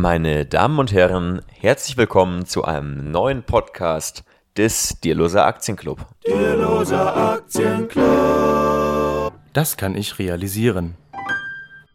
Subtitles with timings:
[0.00, 4.22] Meine Damen und Herren, herzlich willkommen zu einem neuen Podcast
[4.56, 6.06] des Dierloser Aktienclub.
[6.24, 9.32] Dierloser Aktienclub.
[9.52, 10.94] Das kann ich realisieren.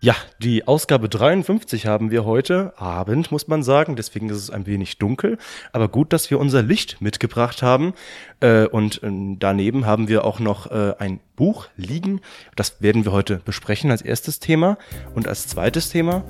[0.01, 3.95] Ja, die Ausgabe 53 haben wir heute Abend, muss man sagen.
[3.95, 5.37] Deswegen ist es ein wenig dunkel.
[5.71, 7.93] Aber gut, dass wir unser Licht mitgebracht haben.
[8.41, 9.09] Äh, und äh,
[9.39, 12.19] daneben haben wir auch noch äh, ein Buch liegen.
[12.57, 14.77] Das werden wir heute besprechen als erstes Thema.
[15.15, 16.25] Und als zweites Thema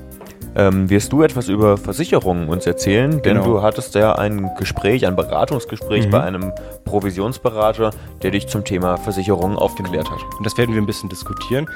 [0.55, 3.11] ähm, wirst du etwas über Versicherungen uns erzählen?
[3.21, 3.43] Denn Genau.
[3.45, 6.11] du hattest ja ein Gespräch, ein Beratungsgespräch Mhm.
[6.11, 6.51] bei einem
[6.85, 10.19] Provisionsberater, der dich zum Thema Versicherungen aufgeklärt hat.
[10.37, 11.67] Und das werden wir ein bisschen diskutieren.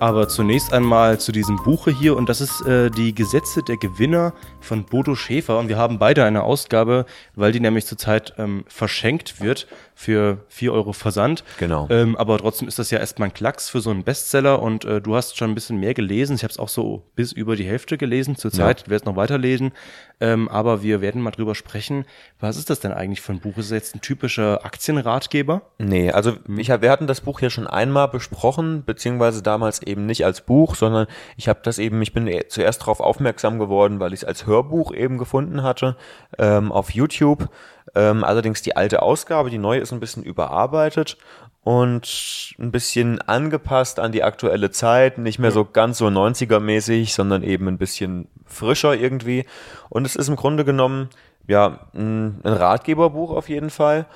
[0.00, 4.32] Aber zunächst einmal zu diesem Buche hier und das ist äh, die Gesetze der Gewinner
[4.60, 9.40] von Bodo Schäfer und wir haben beide eine Ausgabe, weil die nämlich zurzeit ähm, verschenkt
[9.40, 11.44] wird für 4 Euro Versand.
[11.58, 11.86] Genau.
[11.90, 15.00] Ähm, aber trotzdem ist das ja erstmal ein Klacks für so einen Bestseller und äh,
[15.00, 16.36] du hast schon ein bisschen mehr gelesen.
[16.36, 18.82] Ich habe es auch so bis über die Hälfte gelesen zurzeit.
[18.82, 19.72] Ich werde es noch weiterlesen.
[20.20, 22.04] Ähm, aber wir werden mal drüber sprechen.
[22.40, 23.56] Was ist das denn eigentlich für ein Buch?
[23.58, 25.62] Ist es jetzt ein typischer Aktienratgeber?
[25.78, 26.58] Nee, also Mhm.
[26.58, 30.40] ich hab, wir hatten das Buch hier schon einmal besprochen, beziehungsweise damals eben nicht als
[30.40, 34.20] Buch, sondern ich habe das eben, ich bin eh zuerst darauf aufmerksam geworden, weil ich
[34.20, 35.96] es als Hörbuch eben gefunden hatte
[36.38, 37.48] ähm, auf YouTube.
[37.94, 41.16] Ähm, allerdings die alte Ausgabe, die neue ist ein bisschen überarbeitet
[41.62, 47.42] und ein bisschen angepasst an die aktuelle Zeit, nicht mehr so ganz so 90er-mäßig, sondern
[47.42, 49.46] eben ein bisschen frischer irgendwie.
[49.88, 51.08] Und es ist im Grunde genommen
[51.46, 54.06] ja ein ein Ratgeberbuch auf jeden Fall.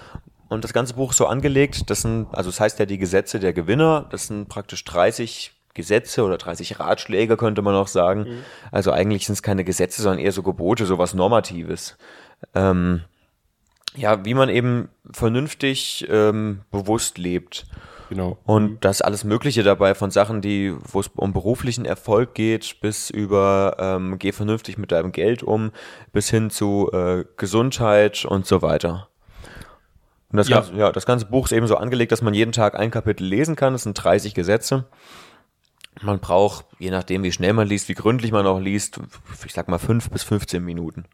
[0.48, 3.38] Und das ganze Buch ist so angelegt, das sind, also es heißt ja die Gesetze
[3.38, 8.26] der Gewinner, das sind praktisch 30 Gesetze oder 30 Ratschläge, könnte man auch sagen.
[8.72, 11.96] Also eigentlich sind es keine Gesetze, sondern eher so Gebote, sowas Normatives.
[12.54, 13.02] Ähm,
[13.96, 17.66] ja, wie man eben vernünftig ähm, bewusst lebt.
[18.08, 18.38] Genau.
[18.44, 22.80] Und da ist alles Mögliche dabei, von Sachen, die, wo es um beruflichen Erfolg geht,
[22.80, 25.72] bis über ähm, geh vernünftig mit deinem Geld um,
[26.12, 29.08] bis hin zu äh, Gesundheit und so weiter.
[30.30, 30.56] Und das, Ja.
[30.60, 33.24] Ganze, ja, das ganze Buch ist eben so angelegt, dass man jeden Tag ein Kapitel
[33.24, 33.74] lesen kann.
[33.74, 34.84] Es sind 30 Gesetze.
[36.02, 39.00] Man braucht, je nachdem, wie schnell man liest, wie gründlich man auch liest,
[39.44, 41.04] ich sag mal fünf bis 15 Minuten.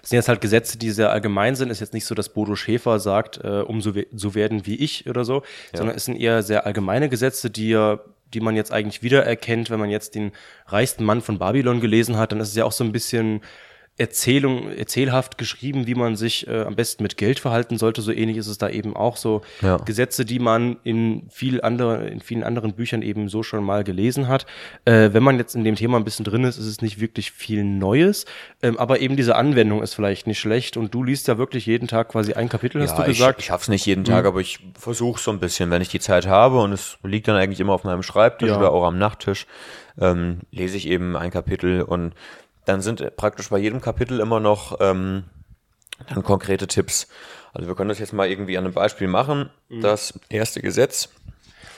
[0.00, 1.70] Das sind jetzt halt Gesetze, die sehr allgemein sind.
[1.70, 4.76] Ist jetzt nicht so, dass Bodo Schäfer sagt, äh, um so, we so werden wie
[4.76, 5.42] ich oder so,
[5.74, 8.00] sondern es sind eher sehr allgemeine Gesetze, die ja
[8.34, 10.32] die man jetzt eigentlich wiedererkennt, wenn man jetzt den
[10.66, 13.42] reichsten Mann von Babylon gelesen hat, dann ist es ja auch so ein bisschen
[13.98, 18.00] Erzählung, erzählhaft geschrieben, wie man sich äh, am besten mit Geld verhalten sollte.
[18.00, 19.76] So ähnlich ist es da eben auch so Ja.
[19.76, 24.28] Gesetze, die man in viel andere, in vielen anderen Büchern eben so schon mal gelesen
[24.28, 24.46] hat.
[24.86, 27.32] Äh, wenn man jetzt in dem Thema ein bisschen drin ist, ist es nicht wirklich
[27.32, 28.24] viel Neues,
[28.62, 30.78] ähm, aber eben diese Anwendung ist vielleicht nicht schlecht.
[30.78, 33.38] Und du liest ja wirklich jeden Tag quasi ein Kapitel, hast du gesagt.
[33.38, 36.00] Ich, ich schaff's nicht jeden Tag, aber ich versuche so ein bisschen, wenn ich die
[36.00, 38.56] Zeit habe und es liegt dann eigentlich immer auf meinem Schreibtisch Ja.
[38.56, 39.46] oder auch am Nachttisch,
[40.00, 42.14] ähm, lese ich eben ein Kapitel und
[42.64, 45.24] dann sind praktisch bei jedem Kapitel immer noch ähm,
[46.08, 47.08] dann konkrete Tipps.
[47.52, 49.50] Also wir können das jetzt mal irgendwie an einem Beispiel machen.
[49.80, 51.08] Das erste Gesetz.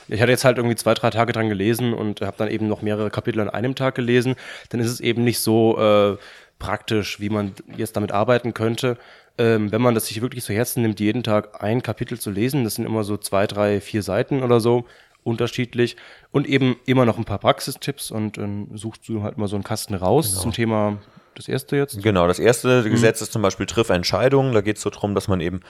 [0.09, 2.83] Ich hatte jetzt halt irgendwie zwei, drei Tage dran gelesen und habe dann eben noch
[2.83, 4.37] mehrere Kapitel an einem Tag gelesen.
[4.69, 6.17] Dann ist es eben nicht so äh,
[6.59, 8.99] praktisch, wie man jetzt damit arbeiten könnte.
[9.39, 12.65] Ähm, wenn man das sich wirklich zu Herzen nimmt, jeden Tag ein Kapitel zu lesen,
[12.65, 14.85] das sind immer so zwei, drei, vier Seiten oder so,
[15.25, 15.97] unterschiedlich.
[16.31, 19.65] Und eben immer noch ein paar Praxistipps und dann suchst du halt mal so einen
[19.65, 20.99] Kasten raus zum Thema
[21.35, 22.01] das erste jetzt.
[22.03, 24.53] Genau, das erste Gesetz ist zum Beispiel Triff Entscheidungen.
[24.53, 25.61] Da geht es so drum, dass man eben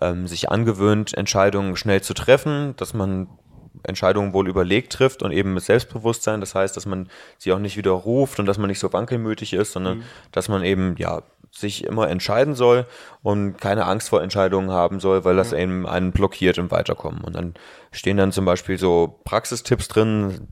[0.00, 3.28] ähm, sich angewöhnt, Entscheidungen schnell zu treffen, dass man
[3.82, 6.40] Entscheidungen wohl überlegt trifft und eben mit Selbstbewusstsein.
[6.40, 7.08] Das heißt, dass man
[7.38, 10.02] sie auch nicht widerruft und dass man nicht so wankelmütig ist, sondern
[10.32, 11.22] dass man eben ja
[11.56, 12.86] sich immer entscheiden soll
[13.22, 17.22] und keine Angst vor Entscheidungen haben soll, weil das eben einen blockiert im Weiterkommen.
[17.22, 17.54] Und dann
[17.92, 20.48] stehen dann zum Beispiel so Praxistipps drin,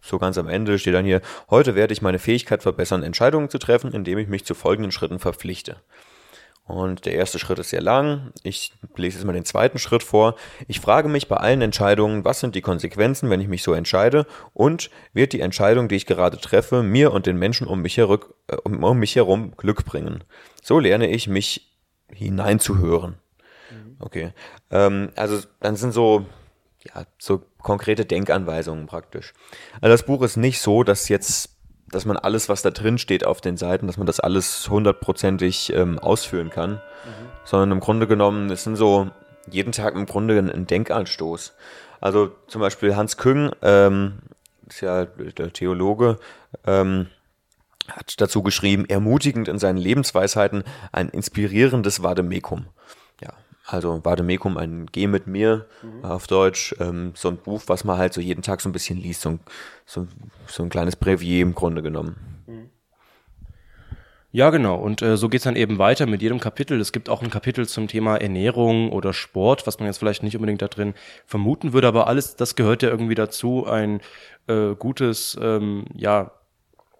[0.00, 1.20] so ganz am Ende steht dann hier,
[1.50, 5.18] heute werde ich meine Fähigkeit verbessern, Entscheidungen zu treffen, indem ich mich zu folgenden Schritten
[5.18, 5.76] verpflichte.
[6.66, 8.32] Und der erste Schritt ist sehr lang.
[8.42, 10.34] Ich lese jetzt mal den zweiten Schritt vor.
[10.66, 14.26] Ich frage mich bei allen Entscheidungen, was sind die Konsequenzen, wenn ich mich so entscheide?
[14.52, 18.34] Und wird die Entscheidung, die ich gerade treffe, mir und den Menschen um mich, herück,
[18.48, 20.24] äh, um, um mich herum Glück bringen?
[20.62, 21.72] So lerne ich mich
[22.12, 23.16] hineinzuhören.
[23.98, 24.32] Okay.
[24.70, 26.26] Ähm, also dann sind so,
[26.84, 29.32] ja, so konkrete Denkanweisungen praktisch.
[29.80, 31.55] Also das Buch ist nicht so, dass jetzt,
[31.90, 35.72] dass man alles, was da drin steht auf den Seiten, dass man das alles hundertprozentig
[35.72, 36.80] ähm, ausführen kann,
[37.44, 39.10] sondern im Grunde genommen, es sind so
[39.50, 41.54] jeden Tag im Grunde ein, Denkanstoß.
[42.00, 44.18] Also zum Beispiel Hans Küng, ähm,
[44.68, 46.18] ist ja der Theologe,
[46.66, 47.06] ähm,
[47.88, 52.66] hat dazu geschrieben, ermutigend in seinen Lebensweisheiten ein inspirierendes Vademekum.
[53.66, 55.66] Also Vademekum, ein Geh mit mir
[56.02, 58.96] auf Deutsch, ähm, so ein Buch, was man halt so jeden Tag so ein bisschen
[58.98, 59.40] liest, so ein,
[59.84, 60.06] so,
[60.46, 62.36] so ein kleines Brevier im Grunde genommen.
[64.36, 64.76] Ja, genau.
[64.76, 66.78] Und äh, so geht's dann eben weiter mit jedem Kapitel.
[66.78, 70.36] Es gibt auch ein Kapitel zum Thema Ernährung oder Sport, was man jetzt vielleicht nicht
[70.36, 70.92] unbedingt da drin
[71.24, 74.02] vermuten würde, aber alles, das gehört ja irgendwie dazu, ein
[74.46, 76.32] äh, gutes, ähm, ja,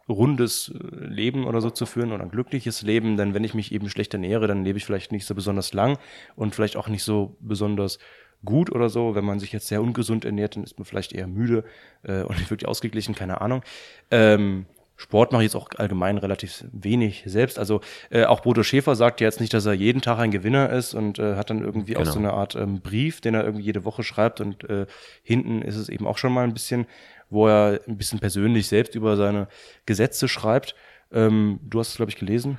[0.08, 3.72] rundes äh, Leben oder so zu führen oder ein glückliches Leben, denn wenn ich mich
[3.72, 5.98] eben schlecht ernähre, dann lebe ich vielleicht nicht so besonders lang
[6.36, 7.98] und vielleicht auch nicht so besonders
[8.44, 9.14] gut oder so.
[9.14, 11.64] Wenn man sich jetzt sehr ungesund ernährt, dann ist man vielleicht eher müde
[12.02, 13.62] äh, und nicht wirklich ausgeglichen, keine Ahnung.
[14.10, 17.58] Ähm, Sport mache ich jetzt auch allgemein relativ wenig selbst.
[17.58, 20.94] Also äh, auch Bodo Schäfer sagt jetzt nicht, dass er jeden Tag ein Gewinner ist
[20.94, 22.08] und äh, hat dann irgendwie genau.
[22.08, 24.86] auch so eine Art ähm, Brief, den er irgendwie jede Woche schreibt und äh,
[25.22, 26.86] hinten ist es eben auch schon mal ein bisschen,
[27.28, 29.48] wo er ein bisschen persönlich selbst über seine
[29.84, 30.74] Gesetze schreibt.
[31.12, 32.58] Ähm, du hast es, glaube ich, gelesen.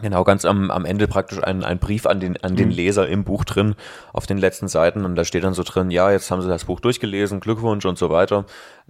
[0.00, 2.74] Genau, ganz am, am Ende praktisch ein, ein Brief an den, an den mhm.
[2.74, 3.74] Leser im Buch drin,
[4.12, 5.04] auf den letzten Seiten.
[5.04, 7.98] Und da steht dann so drin, ja, jetzt haben Sie das Buch durchgelesen, Glückwunsch und
[7.98, 8.44] so weiter.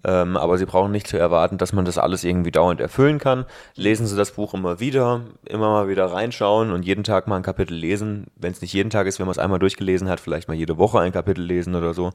[0.05, 3.47] Ähm, aber Sie brauchen nicht zu erwarten, dass man das alles irgendwie dauernd erfüllen kann.
[3.75, 7.43] Lesen Sie das Buch immer wieder, immer mal wieder reinschauen und jeden Tag mal ein
[7.43, 8.27] Kapitel lesen.
[8.37, 10.77] Wenn es nicht jeden Tag ist, wenn man es einmal durchgelesen hat, vielleicht mal jede
[10.77, 12.11] Woche ein Kapitel lesen oder so.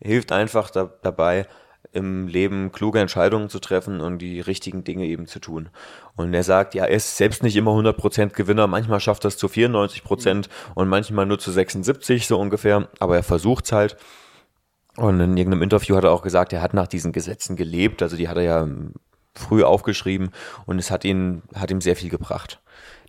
[0.00, 1.46] Hilft einfach da, dabei,
[1.92, 5.70] im Leben kluge Entscheidungen zu treffen und die richtigen Dinge eben zu tun.
[6.16, 9.36] Und er sagt, ja, er ist selbst nicht immer 100% Gewinner, manchmal schafft er es
[9.36, 13.96] zu 94% und manchmal nur zu 76 so ungefähr, aber er versucht es halt.
[14.96, 18.16] Und in irgendeinem Interview hat er auch gesagt, er hat nach diesen Gesetzen gelebt, also
[18.16, 18.68] die hat er ja
[19.34, 20.30] früh aufgeschrieben
[20.66, 22.60] und es hat ihn, hat ihm sehr viel gebracht.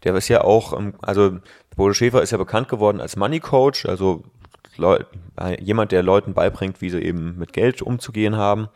[0.04, 1.40] Der ist ja auch, also
[1.76, 4.24] Bodo Schäfer ist ja bekannt geworden als Money Coach, also
[4.78, 5.00] Leu
[5.60, 8.70] jemand, der Leuten beibringt, wie sie eben mit Geld umzugehen haben.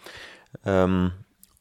[0.65, 1.11] Ähm,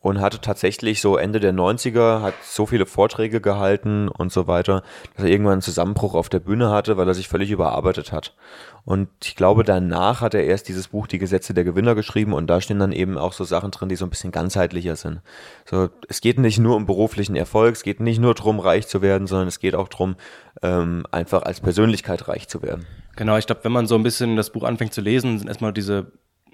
[0.04, 4.82] und hatte tatsächlich so Ende der 90er, hat so viele Vorträge gehalten und so weiter,
[5.16, 8.36] dass er irgendwann einen Zusammenbruch auf der Bühne hatte, weil er sich völlig überarbeitet hat.
[8.84, 12.48] Und ich glaube, danach hat er erst dieses Buch Die Gesetze der Gewinner geschrieben und
[12.48, 15.22] da stehen dann eben auch so Sachen drin, die so ein bisschen ganzheitlicher sind.
[15.64, 19.00] So, es geht nicht nur um beruflichen Erfolg, es geht nicht nur darum, reich zu
[19.00, 20.16] werden, sondern es geht auch darum,
[20.60, 22.86] ähm, einfach als Persönlichkeit reich zu werden.
[23.16, 25.72] Genau, ich glaube, wenn man so ein bisschen das Buch anfängt zu lesen, sind erstmal
[25.72, 26.12] diese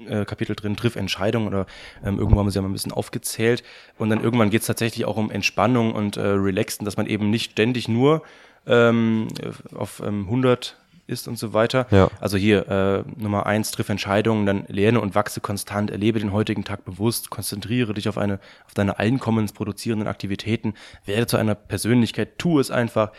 [0.09, 1.67] äh, Kapitel drin, Triff Entscheidungen oder
[2.05, 3.62] ähm, irgendwann haben sie ja mal ein bisschen aufgezählt.
[3.99, 7.31] Und dann irgendwann geht es tatsächlich auch um Entspannung und äh, Relaxen, dass man eben
[7.31, 8.23] nicht ständig nur
[8.67, 9.29] ähm,
[9.75, 10.77] auf ähm, 100
[11.11, 11.87] ist und so weiter.
[11.91, 12.09] Ja.
[12.21, 16.65] Also hier äh, Nummer eins, triff Entscheidungen, dann lerne und wachse konstant, erlebe den heutigen
[16.65, 20.75] Tag bewusst, konzentriere dich auf eine, auf deine einkommensproduzierenden Aktivitäten,
[21.05, 23.11] werde zu einer Persönlichkeit, tu es einfach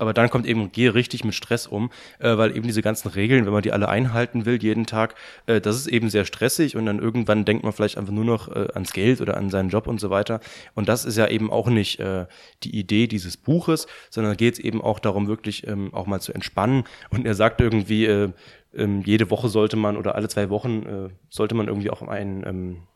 [0.00, 3.44] aber dann kommt eben, gehe richtig mit Stress um, äh, weil eben diese ganzen Regeln,
[3.46, 5.14] wenn man die alle einhalten will jeden Tag,
[5.46, 8.48] äh, das ist eben sehr stressig und dann irgendwann denkt man vielleicht einfach nur noch
[8.48, 10.40] äh, ans Geld oder an seinen Job und so weiter.
[10.74, 12.26] Und das ist ja eben auch nicht äh,
[12.62, 16.32] die Idee dieses Buches, sondern geht es eben auch darum, wirklich ähm, auch mal zu
[16.32, 16.84] entspannen.
[17.10, 18.32] Und er sagt irgendwie, äh,
[18.74, 22.46] ähm, jede Woche sollte man oder alle zwei Wochen äh, sollte man irgendwie auch einen
[22.46, 22.89] ähm, äh,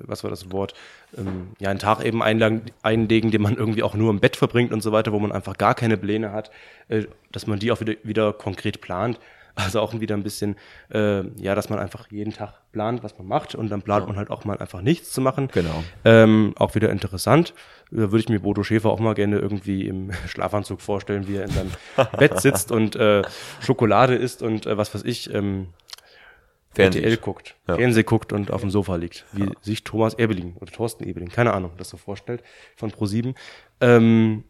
[0.00, 0.74] was war das Wort,
[1.16, 4.72] ähm, ja, einen Tag eben einlegen, einlegen, den man irgendwie auch nur im Bett verbringt
[4.72, 6.50] und so weiter, wo man einfach gar keine Pläne hat,
[6.88, 9.18] äh, dass man die auch wieder, wieder konkret plant.
[9.58, 10.56] Also auch wieder ein bisschen,
[10.92, 14.16] äh, ja, dass man einfach jeden Tag plant, was man macht und dann plant man
[14.16, 15.48] halt auch mal einfach nichts zu machen.
[15.50, 15.82] Genau.
[16.04, 17.54] Ähm, auch wieder interessant.
[17.90, 21.44] Da würde ich mir Bodo Schäfer auch mal gerne irgendwie im Schlafanzug vorstellen, wie er
[21.44, 21.70] in seinem
[22.18, 23.22] Bett sitzt und äh,
[23.60, 25.68] Schokolade isst und äh, was weiß ich, ähm,
[26.76, 27.00] Fernseh.
[27.00, 27.76] RTL guckt, ja.
[27.76, 29.52] Fernseh guckt und auf dem Sofa liegt, wie ja.
[29.62, 32.42] sich Thomas Ebeling oder Thorsten Ebeling, keine Ahnung, das so vorstellt,
[32.76, 33.34] von Pro7.
[33.80, 34.44] Ähm,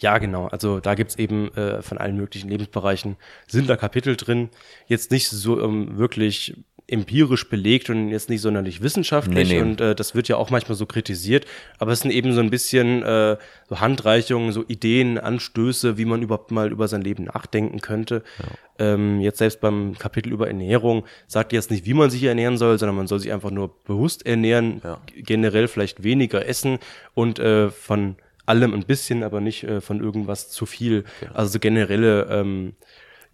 [0.00, 0.46] ja, genau.
[0.48, 4.50] Also da gibt's eben äh, von allen möglichen Lebensbereichen sind da Kapitel drin.
[4.86, 9.62] Jetzt nicht so ähm, wirklich empirisch belegt und jetzt nicht sonderlich wissenschaftlich nee, nee.
[9.62, 11.46] und äh, das wird ja auch manchmal so kritisiert,
[11.78, 13.38] aber es sind eben so ein bisschen äh,
[13.68, 18.22] so Handreichungen, so Ideen, Anstöße, wie man überhaupt mal über sein Leben nachdenken könnte.
[18.38, 18.94] Ja.
[18.94, 22.78] Ähm, jetzt selbst beim Kapitel über Ernährung sagt jetzt nicht, wie man sich ernähren soll,
[22.78, 25.00] sondern man soll sich einfach nur bewusst ernähren, ja.
[25.16, 26.78] generell vielleicht weniger essen
[27.14, 31.04] und äh, von allem ein bisschen, aber nicht äh, von irgendwas zu viel.
[31.22, 31.32] Ja.
[31.32, 32.74] Also so generelle ähm,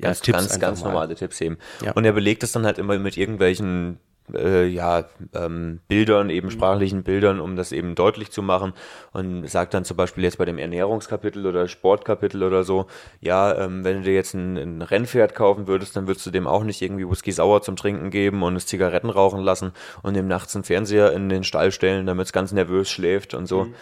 [0.00, 1.59] ja, ganz, Tipps ganz, ganz normale Tipps eben.
[1.85, 1.92] Ja.
[1.92, 3.99] Und er belegt es dann halt immer mit irgendwelchen
[4.35, 5.04] äh, ja,
[5.35, 6.52] ähm, Bildern, eben mhm.
[6.52, 8.73] sprachlichen Bildern, um das eben deutlich zu machen.
[9.12, 12.87] Und sagt dann zum Beispiel jetzt bei dem Ernährungskapitel oder Sportkapitel oder so,
[13.21, 16.47] ja, ähm, wenn du dir jetzt ein, ein Rennpferd kaufen würdest, dann würdest du dem
[16.47, 20.28] auch nicht irgendwie Whisky sauer zum Trinken geben und es Zigaretten rauchen lassen und dem
[20.28, 23.64] nachts einen Fernseher in den Stall stellen, damit es ganz nervös schläft und so.
[23.64, 23.75] Mhm.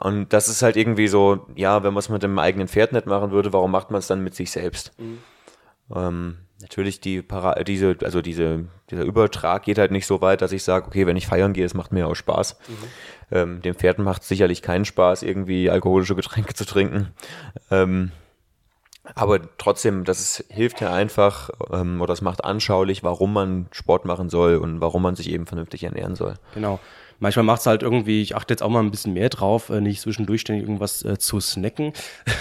[0.00, 3.06] Und das ist halt irgendwie so, ja, wenn man es mit dem eigenen Pferd nicht
[3.06, 4.92] machen würde, warum macht man es dann mit sich selbst?
[4.98, 5.18] Mhm.
[5.94, 10.52] Ähm, natürlich die Para diese, also diese, dieser Übertrag geht halt nicht so weit, dass
[10.52, 12.58] ich sage, okay, wenn ich feiern gehe, es macht mir auch Spaß.
[12.68, 12.74] Mhm.
[13.30, 17.08] Ähm, dem Pferd macht sicherlich keinen Spaß, irgendwie alkoholische Getränke zu trinken.
[17.70, 18.12] Ähm,
[19.14, 24.04] aber trotzdem, das ist, hilft ja einfach ähm, oder das macht anschaulich, warum man Sport
[24.04, 26.34] machen soll und warum man sich eben vernünftig ernähren soll.
[26.54, 26.78] Genau.
[27.18, 29.80] Manchmal macht es halt irgendwie, ich achte jetzt auch mal ein bisschen mehr drauf, äh,
[29.80, 31.92] nicht zwischendurch ständig irgendwas äh, zu snacken.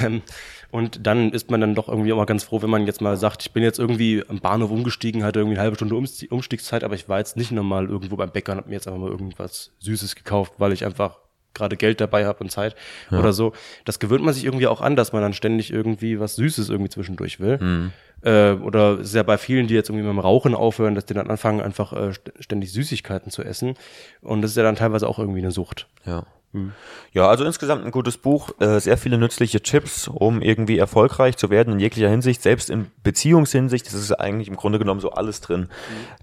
[0.04, 0.22] Ähm,
[0.70, 3.18] und dann ist man dann doch irgendwie auch mal ganz froh, wenn man jetzt mal
[3.18, 6.94] sagt, ich bin jetzt irgendwie am Bahnhof umgestiegen, hatte irgendwie eine halbe Stunde Umstiegszeit, aber
[6.94, 9.72] ich war jetzt nicht normal irgendwo beim Bäcker und habe mir jetzt einfach mal irgendwas
[9.80, 11.18] Süßes gekauft, weil ich einfach
[11.54, 12.76] gerade Geld dabei habe und Zeit
[13.10, 13.20] ja.
[13.20, 13.54] oder so.
[13.86, 16.90] Das gewöhnt man sich irgendwie auch an, dass man dann ständig irgendwie was Süßes irgendwie
[16.90, 17.58] zwischendurch will.
[17.58, 17.92] Mhm.
[18.24, 21.14] Äh, oder ist ja bei vielen, die jetzt irgendwie mit dem Rauchen aufhören, dass die
[21.14, 23.76] dann anfangen, einfach äh, ständig Süßigkeiten zu essen.
[24.22, 25.88] Und das ist ja dann teilweise auch irgendwie eine Sucht.
[26.06, 26.26] Ja.
[26.54, 26.72] Hm.
[27.12, 31.50] Ja, also insgesamt ein gutes Buch, äh, sehr viele nützliche Tipps, um irgendwie erfolgreich zu
[31.50, 35.42] werden in jeglicher Hinsicht, selbst in Beziehungshinsicht, das ist eigentlich im Grunde genommen so alles
[35.42, 35.62] drin.
[35.62, 35.68] Mhm.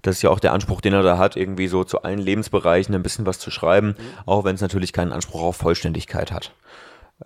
[0.01, 2.95] Das ist ja auch der Anspruch, den er da hat, irgendwie so zu allen Lebensbereichen
[2.95, 3.95] ein bisschen was zu schreiben, mhm.
[4.25, 6.51] auch wenn es natürlich keinen Anspruch auf Vollständigkeit hat.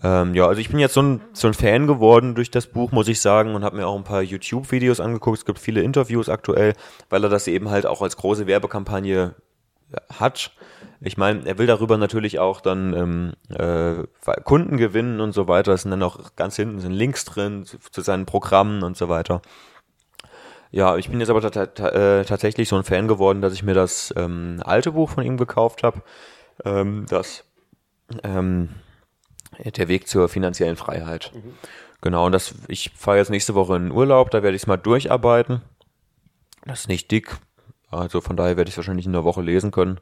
[0.03, 2.91] Ähm, ja, also ich bin jetzt so ein, so ein Fan geworden durch das Buch,
[2.91, 5.39] muss ich sagen, und habe mir auch ein paar YouTube-Videos angeguckt.
[5.39, 6.73] Es gibt viele Interviews aktuell,
[7.09, 9.35] weil er das eben halt auch als große Werbekampagne
[10.13, 10.51] hat.
[11.01, 14.05] Ich meine, er will darüber natürlich auch dann ähm, äh,
[14.43, 15.73] Kunden gewinnen und so weiter.
[15.73, 19.09] Es sind dann auch ganz hinten sind Links drin zu, zu seinen Programmen und so
[19.09, 19.41] weiter.
[20.71, 24.13] Ja, ich bin jetzt aber äh, tatsächlich so ein Fan geworden, dass ich mir das
[24.15, 26.03] ähm, alte Buch von ihm gekauft habe.
[26.63, 27.43] Ähm, das
[28.23, 28.69] ähm,
[29.57, 31.31] der Weg zur finanziellen Freiheit.
[31.33, 31.53] Mhm.
[32.01, 34.77] Genau, und das, ich fahre jetzt nächste Woche in Urlaub, da werde ich es mal
[34.77, 35.61] durcharbeiten.
[36.65, 37.37] Das ist nicht dick,
[37.91, 39.99] also von daher werde ich es wahrscheinlich in der Woche lesen können.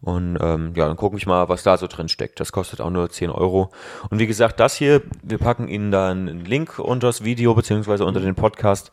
[0.00, 2.40] Und ähm, ja, dann gucke ich mal, was da so drin steckt.
[2.40, 3.70] Das kostet auch nur 10 Euro.
[4.10, 8.04] Und wie gesagt, das hier, wir packen Ihnen da einen Link unter das Video, beziehungsweise
[8.04, 8.90] unter den Podcast.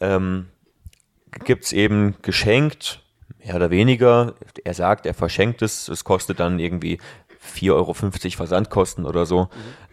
[0.00, 0.48] Ähm,
[1.44, 3.02] Gibt eben geschenkt,
[3.42, 4.34] mehr oder weniger.
[4.64, 5.88] Er sagt, er verschenkt es.
[5.88, 7.00] Es kostet dann irgendwie
[7.44, 9.44] 4,50 Euro Versandkosten oder so.
[9.44, 9.48] Mhm.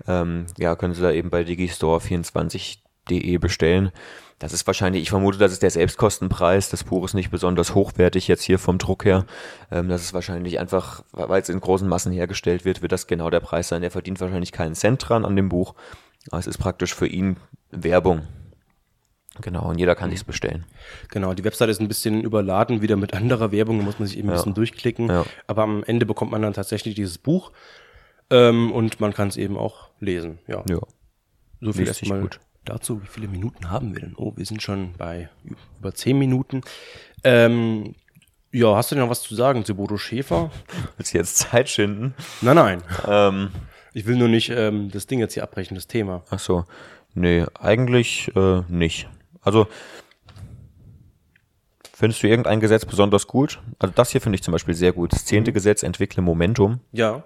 [0.07, 3.91] Ähm, ja, können Sie da eben bei digistore24.de bestellen.
[4.39, 6.69] Das ist wahrscheinlich, ich vermute, das ist der Selbstkostenpreis.
[6.69, 9.25] Das Buch ist nicht besonders hochwertig jetzt hier vom Druck her.
[9.71, 13.29] Ähm, das ist wahrscheinlich einfach, weil es in großen Massen hergestellt wird, wird das genau
[13.31, 13.81] der Preis sein.
[13.81, 15.73] Er verdient wahrscheinlich keinen Cent dran an dem Buch.
[16.29, 17.37] Aber es ist praktisch für ihn
[17.71, 18.21] Werbung.
[19.41, 20.65] Genau, und jeder kann sich's bestellen.
[21.09, 24.17] Genau, die Webseite ist ein bisschen überladen wieder mit anderer Werbung, da muss man sich
[24.17, 25.09] eben ein bisschen durchklicken.
[25.09, 25.25] Ja.
[25.47, 27.51] Aber am Ende bekommt man dann tatsächlich dieses Buch
[28.29, 30.39] ähm, und man kann es eben auch lesen.
[30.47, 30.63] Ja.
[30.69, 30.79] ja.
[31.61, 33.01] So viel erstmal gut dazu.
[33.01, 34.13] Wie viele Minuten haben wir denn?
[34.17, 35.29] Oh, wir sind schon bei
[35.79, 36.61] über zehn Minuten.
[37.23, 37.95] Ähm,
[38.51, 40.51] ja, hast du denn noch was zu sagen zu Bodo Schäfer?
[40.97, 42.13] Willst du jetzt Zeit schinden?
[42.41, 42.83] Nein, nein.
[43.07, 43.49] Ähm,
[43.93, 46.23] ich will nur nicht ähm, das Ding jetzt hier abbrechen, das Thema.
[46.29, 46.65] Ach so.
[47.13, 49.09] Nee, eigentlich äh, nicht.
[49.47, 49.67] Also,
[51.93, 53.59] findest du irgendein Gesetz besonders gut?
[53.79, 55.13] Also, das hier finde ich zum Beispiel sehr gut.
[55.13, 55.55] Das zehnte mhm.
[55.55, 56.81] Gesetz, entwickle Momentum.
[56.91, 57.23] Ja.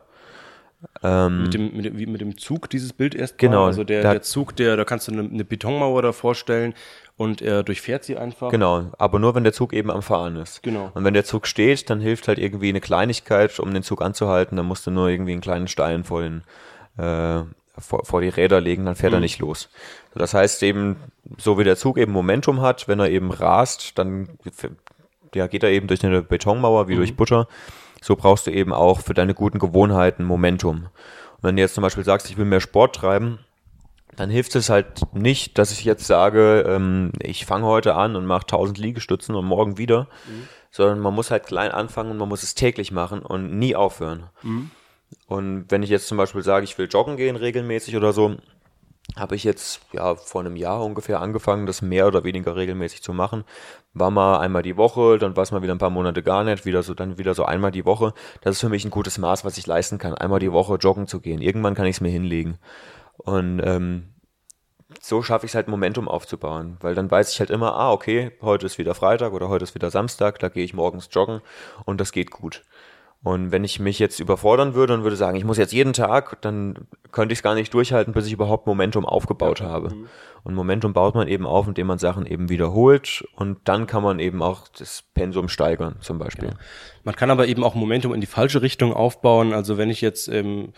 [1.03, 4.01] Ähm, mit, dem, mit, dem, wie mit dem Zug dieses Bild erst genau also der,
[4.01, 6.73] der, Zug der da kannst du eine, eine, Betonmauer da vorstellen
[7.17, 10.63] und er durchfährt sie einfach genau aber nur wenn der Zug eben am Fahren ist
[10.63, 14.01] genau und wenn der Zug steht dann hilft halt irgendwie eine Kleinigkeit um den Zug
[14.01, 16.41] anzuhalten dann musst du nur irgendwie einen kleinen Stein vor den
[16.97, 17.43] äh,
[17.77, 19.17] vor, vor die Räder legen dann fährt mhm.
[19.17, 19.69] er nicht los
[20.15, 20.95] das heißt eben
[21.37, 24.29] so wie der Zug eben Momentum hat wenn er eben rast dann
[25.33, 26.97] ja, geht er eben durch eine Betonmauer wie mhm.
[26.97, 27.47] durch Butter
[28.01, 30.87] so brauchst du eben auch für deine guten Gewohnheiten Momentum.
[31.37, 33.39] Und wenn du jetzt zum Beispiel sagst, ich will mehr Sport treiben,
[34.15, 38.25] dann hilft es halt nicht, dass ich jetzt sage, ähm, ich fange heute an und
[38.25, 40.47] mache 1000 Liegestützen und morgen wieder, mhm.
[40.71, 44.25] sondern man muss halt klein anfangen und man muss es täglich machen und nie aufhören.
[44.41, 44.71] Mhm.
[45.27, 48.35] Und wenn ich jetzt zum Beispiel sage, ich will joggen gehen regelmäßig oder so,
[49.15, 53.13] habe ich jetzt ja vor einem Jahr ungefähr angefangen, das mehr oder weniger regelmäßig zu
[53.13, 53.43] machen.
[53.93, 56.65] War mal einmal die Woche, dann war es mal wieder ein paar Monate gar nicht,
[56.65, 58.13] wieder so, dann wieder so einmal die Woche.
[58.41, 61.07] Das ist für mich ein gutes Maß, was ich leisten kann, einmal die Woche joggen
[61.07, 61.41] zu gehen.
[61.41, 62.57] Irgendwann kann ich es mir hinlegen.
[63.17, 64.11] Und ähm,
[64.99, 68.31] so schaffe ich es halt Momentum aufzubauen, weil dann weiß ich halt immer, ah, okay,
[68.41, 71.41] heute ist wieder Freitag oder heute ist wieder Samstag, da gehe ich morgens joggen
[71.85, 72.63] und das geht gut.
[73.23, 76.41] Und wenn ich mich jetzt überfordern würde und würde sagen, ich muss jetzt jeden Tag,
[76.41, 79.67] dann könnte ich es gar nicht durchhalten, bis ich überhaupt Momentum aufgebaut ja.
[79.67, 79.93] habe.
[79.93, 80.07] Mhm.
[80.43, 84.17] Und Momentum baut man eben auf, indem man Sachen eben wiederholt und dann kann man
[84.17, 86.49] eben auch das Pensum steigern, zum Beispiel.
[86.49, 86.59] Genau.
[87.03, 89.53] Man kann aber eben auch Momentum in die falsche Richtung aufbauen.
[89.53, 90.73] Also wenn ich jetzt ähm,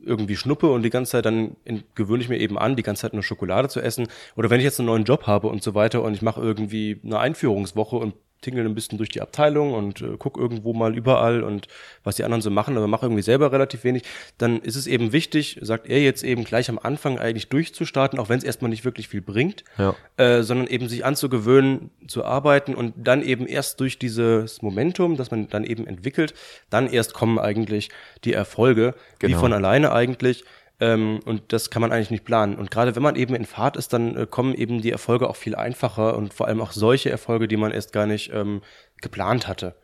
[0.00, 1.56] irgendwie schnuppe und die ganze Zeit dann
[1.94, 4.08] gewöhne ich mir eben an, die ganze Zeit nur Schokolade zu essen.
[4.34, 7.00] Oder wenn ich jetzt einen neuen Job habe und so weiter und ich mache irgendwie
[7.04, 11.42] eine Einführungswoche und tingel ein bisschen durch die Abteilung und äh, guck irgendwo mal überall
[11.42, 11.68] und
[12.04, 14.02] was die anderen so machen, aber mache irgendwie selber relativ wenig,
[14.38, 18.28] dann ist es eben wichtig, sagt er jetzt eben gleich am Anfang eigentlich durchzustarten, auch
[18.28, 19.94] wenn es erstmal nicht wirklich viel bringt, ja.
[20.16, 25.30] äh, sondern eben sich anzugewöhnen, zu arbeiten und dann eben erst durch dieses Momentum, das
[25.30, 26.34] man dann eben entwickelt,
[26.70, 27.90] dann erst kommen eigentlich
[28.24, 29.36] die Erfolge, genau.
[29.36, 30.44] wie von alleine eigentlich.
[30.78, 32.56] Ähm, und das kann man eigentlich nicht planen.
[32.56, 35.36] Und gerade wenn man eben in Fahrt ist, dann äh, kommen eben die Erfolge auch
[35.36, 38.60] viel einfacher und vor allem auch solche Erfolge, die man erst gar nicht ähm,
[39.00, 39.74] geplant hatte.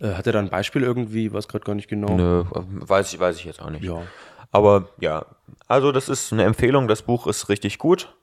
[0.00, 1.32] Äh, hat er da ein Beispiel irgendwie?
[1.32, 2.16] Weiß gerade gar nicht genau.
[2.16, 3.84] Nö, weiß ich, weiß ich jetzt auch nicht.
[3.84, 4.02] Ja.
[4.50, 5.26] Aber ja,
[5.68, 6.88] also das ist eine Empfehlung.
[6.88, 8.14] Das Buch ist richtig gut.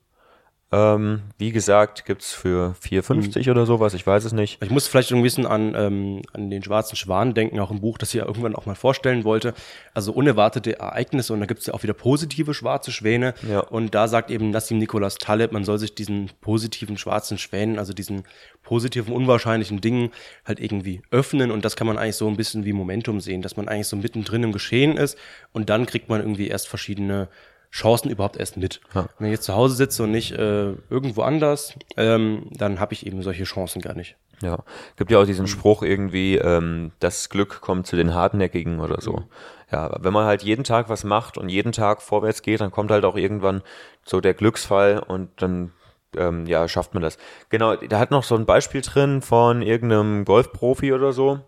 [0.69, 4.61] Ähm, wie gesagt, gibt's für 4,50 oder sowas, ich weiß es nicht.
[4.61, 7.97] Ich muss vielleicht ein bisschen an, ähm, an den schwarzen Schwan denken, auch im Buch,
[7.97, 9.53] das ich ja irgendwann auch mal vorstellen wollte.
[9.93, 13.33] Also unerwartete Ereignisse und da gibt's ja auch wieder positive schwarze Schwäne.
[13.49, 13.61] Ja.
[13.61, 17.93] Und da sagt eben Nassim Nicholas Taleb, man soll sich diesen positiven schwarzen Schwänen, also
[17.93, 18.23] diesen
[18.61, 20.11] positiven, unwahrscheinlichen Dingen
[20.43, 21.49] halt irgendwie öffnen.
[21.49, 23.95] Und das kann man eigentlich so ein bisschen wie Momentum sehen, dass man eigentlich so
[23.95, 25.17] mittendrin im Geschehen ist
[25.53, 27.29] und dann kriegt man irgendwie erst verschiedene
[27.71, 28.81] Chancen überhaupt erst mit.
[28.93, 29.07] Ja.
[29.17, 33.05] Wenn ich jetzt zu Hause sitze und nicht äh, irgendwo anders, ähm, dann habe ich
[33.05, 34.15] eben solche Chancen gar nicht.
[34.41, 34.59] Ja,
[34.97, 39.23] gibt ja auch diesen Spruch irgendwie, ähm, das Glück kommt zu den Hartnäckigen oder so.
[39.71, 42.91] Ja, wenn man halt jeden Tag was macht und jeden Tag vorwärts geht, dann kommt
[42.91, 43.63] halt auch irgendwann
[44.05, 45.73] so der Glücksfall und dann
[46.15, 47.17] ähm, ja, schafft man das.
[47.49, 51.39] Genau, da hat noch so ein Beispiel drin von irgendeinem Golfprofi oder so.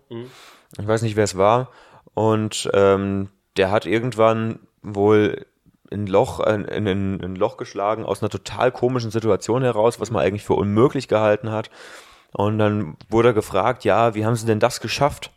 [0.78, 1.70] Ich weiß nicht, wer es war.
[2.14, 5.46] Und ähm, der hat irgendwann wohl
[5.92, 6.86] ein Loch, ein, ein,
[7.22, 11.50] ein Loch geschlagen aus einer total komischen Situation heraus, was man eigentlich für unmöglich gehalten
[11.50, 11.70] hat.
[12.32, 15.32] Und dann wurde er gefragt, ja, wie haben Sie denn das geschafft?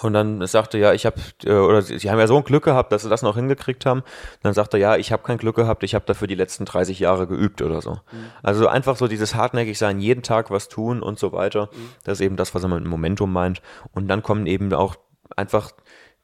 [0.00, 2.64] Und dann sagte er, ja, ich habe, oder sie, sie haben ja so ein Glück
[2.64, 4.02] gehabt, dass sie das noch hingekriegt haben.
[4.42, 6.98] dann sagte er, ja, ich habe kein Glück gehabt, ich habe dafür die letzten 30
[6.98, 7.98] Jahre geübt oder so.
[8.42, 11.68] Also einfach so dieses hartnäckig sein, jeden Tag was tun und so weiter.
[12.04, 13.60] Das ist eben das, was er mit Momentum meint.
[13.92, 14.96] Und dann kommen eben auch
[15.36, 15.72] einfach,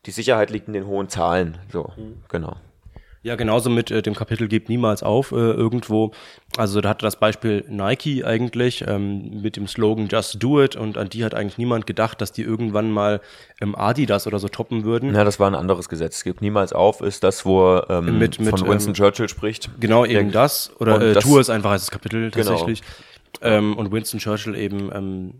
[0.07, 1.59] die Sicherheit liegt in den hohen Zahlen.
[1.71, 1.93] So,
[2.29, 2.57] genau.
[3.29, 6.13] Ja, genauso mit äh, dem Kapitel Gebt niemals auf äh, irgendwo.
[6.57, 10.97] Also da hatte das Beispiel Nike eigentlich ähm, mit dem Slogan Just Do It und
[10.97, 13.21] an die hat eigentlich niemand gedacht, dass die irgendwann mal
[13.61, 15.15] ähm, Adidas oder so toppen würden.
[15.15, 16.17] Ja, das war ein anderes Gesetz.
[16.17, 19.69] Es gibt niemals auf, ist das, wo ähm, Mit- mit, von Winston ähm, Churchill spricht.
[19.79, 20.73] Genau, eben das.
[20.81, 22.47] Oder äh, das- Tu es einfach als Kapitel Genau.
[22.47, 22.81] tatsächlich.
[23.43, 25.35] Ähm, und Winston Churchill eben, ähm,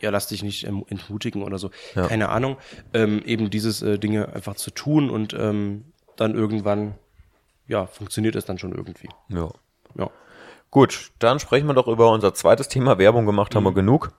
[0.00, 1.70] ja, lass dich nicht ähm, entmutigen oder so.
[1.96, 2.06] Ja.
[2.06, 2.58] Keine Ahnung.
[2.94, 5.84] Ähm, eben dieses äh, Dinge einfach zu tun und ähm,
[6.20, 6.94] dann irgendwann,
[7.66, 9.08] ja, funktioniert es dann schon irgendwie.
[9.28, 9.48] Ja.
[9.96, 10.10] Ja.
[10.70, 12.98] Gut, dann sprechen wir doch über unser zweites Thema.
[12.98, 14.12] Werbung gemacht haben wir genug.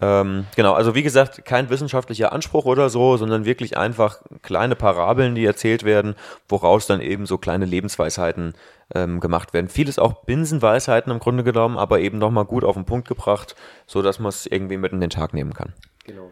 [0.00, 5.34] Ähm, genau, also wie gesagt, kein wissenschaftlicher Anspruch oder so, sondern wirklich einfach kleine Parabeln,
[5.34, 6.14] die erzählt werden,
[6.48, 8.54] woraus dann eben so kleine Lebensweisheiten
[8.94, 9.68] ähm, gemacht werden.
[9.68, 14.02] Vieles auch Binsenweisheiten im Grunde genommen, aber eben nochmal gut auf den Punkt gebracht, so
[14.02, 15.72] dass man es irgendwie mit in den Tag nehmen kann.
[16.04, 16.30] Genau.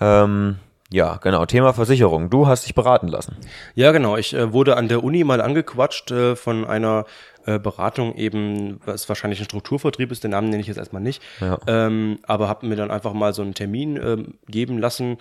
[0.00, 0.58] Ähm,
[0.92, 2.30] ja, genau, Thema Versicherung.
[2.30, 3.36] Du hast dich beraten lassen.
[3.74, 4.16] Ja, genau.
[4.16, 7.04] Ich äh, wurde an der Uni mal angequatscht äh, von einer
[7.46, 11.22] äh, Beratung eben, was wahrscheinlich ein Strukturvertrieb ist, den Namen nenne ich jetzt erstmal nicht,
[11.40, 11.58] Ja.
[11.66, 15.18] ähm, aber habe mir dann einfach mal so einen Termin ähm, geben lassen.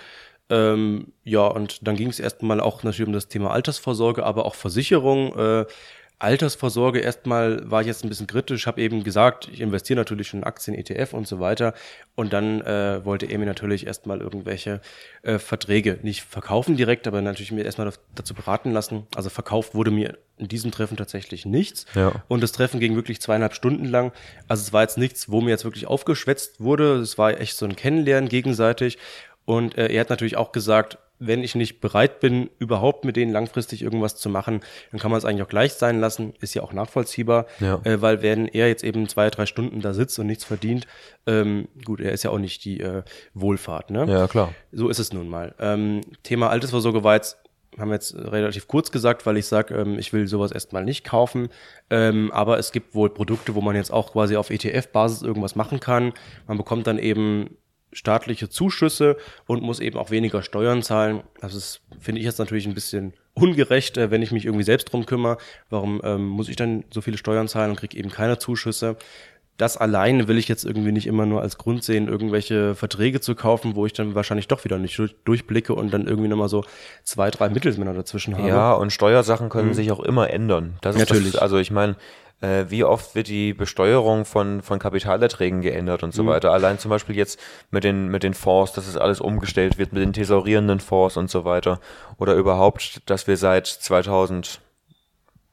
[0.50, 4.56] Ähm, ja, und dann ging es erstmal auch natürlich um das Thema Altersvorsorge, aber auch
[4.56, 5.34] Versicherung.
[5.38, 5.66] Äh,
[6.22, 10.42] Altersvorsorge erstmal war ich jetzt ein bisschen kritisch, habe eben gesagt, ich investiere natürlich schon
[10.42, 11.74] in Aktien, ETF und so weiter.
[12.16, 14.82] Und dann äh, wollte er mir natürlich erstmal irgendwelche
[15.24, 19.08] äh, Verträge nicht verkaufen direkt, aber natürlich mir erstmal dazu beraten lassen.
[19.16, 21.86] Also verkauft wurde mir in diesem Treffen tatsächlich nichts.
[21.96, 22.24] Ja.
[22.28, 24.12] Und das Treffen ging wirklich zweieinhalb Stunden lang.
[24.48, 26.98] Also es war jetzt nichts, wo mir jetzt wirklich aufgeschwätzt wurde.
[26.98, 29.00] Es war echt so ein Kennenlernen gegenseitig.
[29.46, 33.32] Und äh, er hat natürlich auch gesagt, wenn ich nicht bereit bin, überhaupt mit denen
[33.32, 36.34] langfristig irgendwas zu machen, dann kann man es eigentlich auch gleich sein lassen.
[36.42, 37.80] Ist ja auch nachvollziehbar, Ja.
[37.84, 40.88] äh, weil wenn er jetzt eben zwei, drei Stunden da sitzt und nichts verdient,
[41.28, 43.04] ähm, gut, er ist ja auch nicht die äh,
[43.36, 44.06] Wohlfahrt, ne?
[44.10, 44.54] Ja, klar.
[44.72, 45.54] So ist es nun mal.
[45.60, 47.38] Ähm, Thema Altersvorsorge war jetzt,
[47.78, 51.06] haben wir jetzt relativ kurz gesagt, weil ich sage, ähm, ich will sowas erstmal nicht
[51.06, 51.50] kaufen.
[51.90, 55.80] Ähm, aber es gibt wohl Produkte, wo man jetzt auch quasi auf ETF-Basis irgendwas machen
[55.80, 56.14] kann.
[56.48, 57.56] Man bekommt dann eben
[57.94, 61.24] staatliche Zuschüsse und muss eben auch weniger Steuern zahlen.
[61.40, 64.92] Das ist, finde ich jetzt natürlich ein bisschen ungerecht, äh, wenn ich mich irgendwie selbst
[64.92, 65.38] drum kümmere.
[65.70, 68.98] Warum ähm, muss ich dann so viele Steuern zahlen und kriege eben keine Zuschüsse?
[69.58, 73.36] Das alleine will ich jetzt irgendwie nicht immer nur als Grund sehen, irgendwelche Verträge zu
[73.36, 76.64] kaufen, wo ich dann wahrscheinlich doch wieder nicht durch, durchblicke und dann irgendwie nochmal so
[77.04, 78.48] zwei, drei Mittelsmänner dazwischen habe.
[78.48, 80.78] Ja, und Steuersachen können sich auch immer ändern.
[80.82, 81.34] Das ist Natürlich.
[81.34, 81.96] Das, also ich meine,
[82.42, 86.52] äh, wie oft wird die Besteuerung von, von Kapitalerträgen geändert und so weiter.
[86.52, 90.02] Allein zum Beispiel jetzt mit den, mit den Fonds, dass es alles umgestellt wird, mit
[90.02, 91.80] den tesorierenden Fonds und so weiter.
[92.18, 94.60] Oder überhaupt, dass wir seit 2000,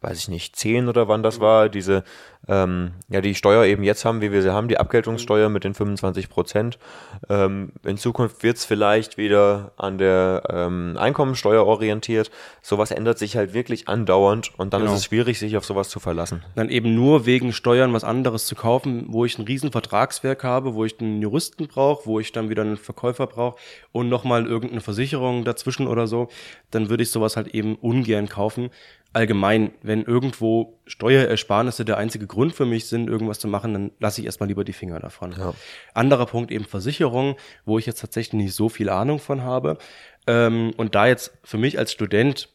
[0.00, 2.04] weiß ich nicht, 10 oder wann das war, diese,
[2.46, 5.74] ähm, ja, die Steuer eben jetzt haben, wie wir sie haben, die Abgeltungssteuer mit den
[5.74, 6.78] 25 Prozent.
[7.28, 12.30] Ähm, in Zukunft wird es vielleicht wieder an der ähm, Einkommensteuer orientiert.
[12.62, 14.92] Sowas ändert sich halt wirklich andauernd und dann Genau.
[14.94, 16.42] ist es schwierig, sich auf sowas zu verlassen.
[16.54, 20.74] dann eben nur wegen Steuern was anderes zu kaufen, wo ich ein riesen Vertragswerk habe,
[20.74, 23.58] wo ich einen Juristen brauche, wo ich dann wieder einen Verkäufer brauche
[23.92, 26.28] und nochmal irgendeine Versicherung dazwischen oder so,
[26.70, 28.70] dann würde ich sowas halt eben ungern kaufen.
[29.14, 34.20] allgemein, wenn irgendwo Steuerersparnisse der einzige Grund für mich sind, irgendwas zu machen, dann lasse
[34.20, 35.34] ich erstmal lieber die Finger davon.
[35.38, 35.54] Ja.
[35.94, 39.78] Anderer Punkt eben Versicherung, wo ich jetzt tatsächlich nicht so viel Ahnung von habe.
[40.26, 42.48] Ähm, und da jetzt für mich als Student,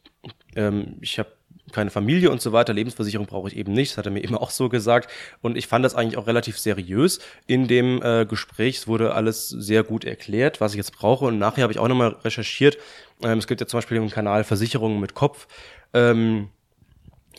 [0.56, 1.30] ähm, ich habe
[1.72, 2.74] keine Familie und so weiter.
[2.74, 3.92] Lebensversicherung brauche ich eben nicht.
[3.92, 5.10] Das hat er mir immer auch so gesagt.
[5.42, 8.78] Und ich fand das eigentlich auch relativ seriös in dem äh, Gespräch.
[8.78, 11.26] Es wurde alles sehr gut erklärt, was ich jetzt brauche.
[11.26, 12.78] Und nachher habe ich auch nochmal recherchiert.
[13.22, 15.48] Ähm, es gibt ja zum Beispiel im Kanal Versicherungen mit Kopf.
[15.94, 16.50] Ähm,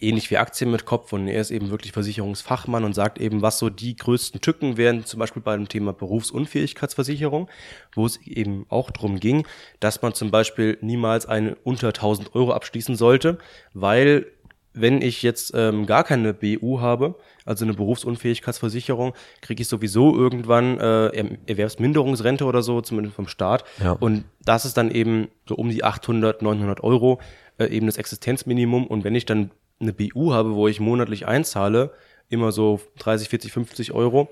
[0.01, 3.59] ähnlich wie Aktien mit Kopf und er ist eben wirklich Versicherungsfachmann und sagt eben, was
[3.59, 7.49] so die größten Tücken wären, zum Beispiel bei dem Thema Berufsunfähigkeitsversicherung,
[7.95, 9.47] wo es eben auch darum ging,
[9.81, 13.39] dass man zum Beispiel niemals eine unter 1000 Euro abschließen sollte,
[13.73, 14.27] weil
[14.75, 20.79] wenn ich jetzt ähm, gar keine BU habe, also eine Berufsunfähigkeitsversicherung, kriege ich sowieso irgendwann
[20.79, 23.65] äh, Erwerbsminderungsrente oder so, zumindest vom Staat.
[23.83, 23.93] Ja.
[23.93, 27.21] Und das ist dann eben so um die 800, 900 Euro
[27.59, 28.87] äh, eben das Existenzminimum.
[28.87, 31.93] Und wenn ich dann eine BU habe, wo ich monatlich einzahle,
[32.29, 34.29] immer so 30, 40, 50 Euro,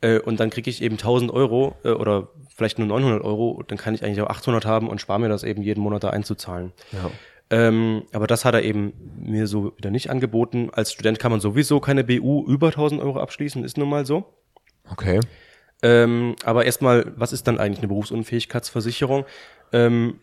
[0.00, 3.78] äh, und dann kriege ich eben 1000 Euro äh, oder vielleicht nur 900 Euro, dann
[3.78, 6.72] kann ich eigentlich auch 800 haben und spare mir das eben jeden Monat da einzuzahlen.
[6.92, 7.10] Ja.
[7.48, 10.70] Ähm, aber das hat er eben mir so wieder nicht angeboten.
[10.72, 14.24] Als Student kann man sowieso keine BU über 1000 Euro abschließen, ist nun mal so.
[14.90, 15.20] Okay.
[15.82, 19.24] Ähm, aber erstmal, was ist dann eigentlich eine Berufsunfähigkeitsversicherung?
[19.72, 20.20] Ähm,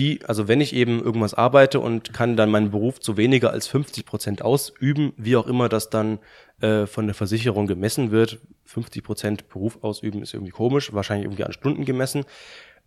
[0.00, 3.66] die, also wenn ich eben irgendwas arbeite und kann dann meinen Beruf zu weniger als
[3.66, 6.18] 50 Prozent ausüben, wie auch immer das dann
[6.60, 11.44] äh, von der Versicherung gemessen wird, 50 Prozent Beruf ausüben ist irgendwie komisch, wahrscheinlich irgendwie
[11.44, 12.24] an Stunden gemessen.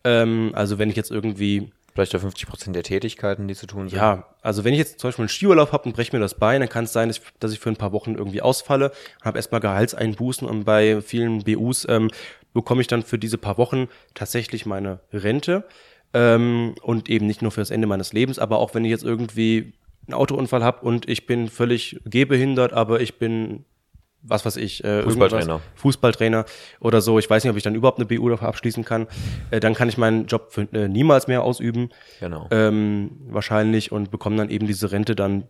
[0.04, 3.88] Ähm, also wenn ich jetzt irgendwie Vielleicht ja 50 Prozent der Tätigkeiten, die zu tun
[3.88, 4.00] sind.
[4.00, 6.62] Ja, also wenn ich jetzt zum Beispiel einen Skiurlaub habe und breche mir das Bein,
[6.62, 9.26] dann kann es sein, dass ich, dass ich, für ein paar Wochen irgendwie ausfalle und
[9.26, 12.10] habe erstmal Gehaltseinbußen und bei vielen BUs ähm,
[12.52, 15.66] bekomme ich dann für diese paar Wochen tatsächlich meine Rente.
[16.14, 19.04] Ähm, und eben nicht nur für das Ende meines Lebens, aber auch wenn ich jetzt
[19.04, 19.74] irgendwie
[20.08, 23.66] einen Autounfall habe und ich bin völlig gehbehindert, aber ich bin
[24.24, 25.60] was weiß ich, äh, Fußballtrainer.
[25.76, 26.46] Fußballtrainer
[26.80, 27.20] oder so.
[27.20, 29.08] Ich weiß nicht, ob ich dann überhaupt eine BU dafür abschließen kann.
[29.52, 31.90] Äh, dann kann ich meinen Job für, äh, niemals mehr ausüben.
[32.22, 32.48] Genau.
[32.50, 35.44] Ähm, wahrscheinlich und bekomme dann eben diese Rente dann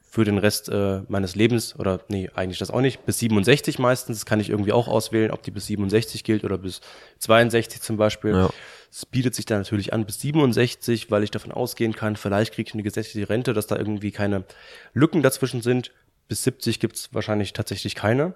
[0.00, 4.18] für den Rest äh, meines Lebens oder nee, eigentlich das auch nicht, bis 67 meistens,
[4.18, 6.80] das kann ich irgendwie auch auswählen, ob die bis 67 gilt oder bis
[7.18, 8.32] 62 zum Beispiel.
[8.32, 8.50] Ja.
[8.96, 12.68] Es bietet sich da natürlich an bis 67, weil ich davon ausgehen kann, vielleicht kriege
[12.68, 14.44] ich eine gesetzliche Rente, dass da irgendwie keine
[14.92, 15.90] Lücken dazwischen sind.
[16.28, 18.34] Bis 70 gibt's wahrscheinlich tatsächlich keine.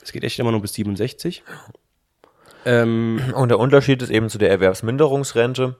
[0.00, 1.42] Es geht echt immer nur bis 67.
[2.64, 5.74] Ähm, Und der Unterschied ist eben zu der Erwerbsminderungsrente.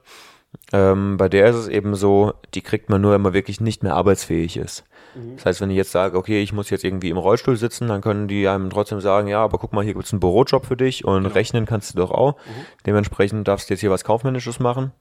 [0.72, 3.84] Ähm, bei der ist es eben so, die kriegt man nur, wenn man wirklich nicht
[3.84, 4.82] mehr arbeitsfähig ist.
[5.14, 5.36] Mhm.
[5.36, 8.00] Das heißt, wenn ich jetzt sage, okay, ich muss jetzt irgendwie im Rollstuhl sitzen, dann
[8.00, 11.04] können die einem trotzdem sagen, ja, aber guck mal, hier gibt's einen Bürojob für dich
[11.04, 11.34] und genau.
[11.34, 12.36] rechnen kannst du doch auch.
[12.36, 12.66] Mhm.
[12.86, 14.92] Dementsprechend darfst du jetzt hier was Kaufmännisches machen.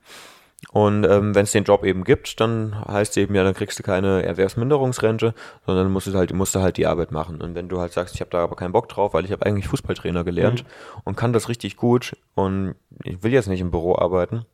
[0.70, 3.80] Und ähm, wenn es den Job eben gibt, dann heißt es eben ja, dann kriegst
[3.80, 5.34] du keine Erwerbsminderungsrente,
[5.66, 7.42] sondern musst du halt, musst du halt die Arbeit machen.
[7.42, 9.46] Und wenn du halt sagst, ich habe da aber keinen Bock drauf, weil ich habe
[9.46, 11.02] eigentlich Fußballtrainer gelernt mhm.
[11.06, 14.46] und kann das richtig gut und ich will jetzt nicht im Büro arbeiten,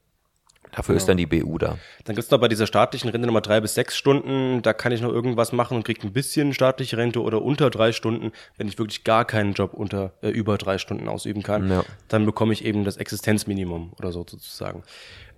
[0.71, 0.97] Dafür genau.
[0.97, 1.77] ist dann die BU da.
[2.06, 4.62] Dann gibt's noch bei dieser staatlichen Rente nochmal drei bis sechs Stunden.
[4.62, 7.91] Da kann ich noch irgendwas machen und kriege ein bisschen staatliche Rente oder unter drei
[7.91, 11.69] Stunden, wenn ich wirklich gar keinen Job unter äh, über drei Stunden ausüben kann.
[11.69, 11.84] Ja.
[12.08, 14.84] Dann bekomme ich eben das Existenzminimum oder so sozusagen.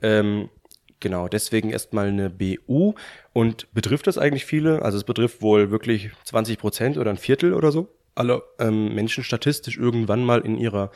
[0.01, 0.49] Ähm,
[0.99, 2.93] genau, deswegen erstmal eine BU.
[3.33, 4.81] Und betrifft das eigentlich viele?
[4.81, 7.89] Also es betrifft wohl wirklich 20 Prozent oder ein Viertel oder so.
[8.15, 10.91] Alle ähm, Menschen statistisch irgendwann mal in ihrer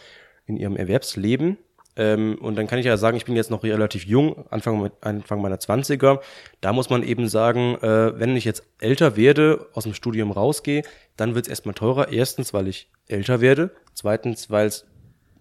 [0.45, 1.57] in ihrem Erwerbsleben
[1.95, 5.41] ähm, und dann kann ich ja sagen, ich bin jetzt noch relativ jung, Anfang, Anfang
[5.41, 6.21] meiner Zwanziger.
[6.59, 10.83] Da muss man eben sagen, äh, wenn ich jetzt älter werde, aus dem Studium rausgehe,
[11.17, 12.11] dann wird es erstmal teurer.
[12.11, 13.71] Erstens, weil ich älter werde.
[13.93, 14.85] Zweitens, weil es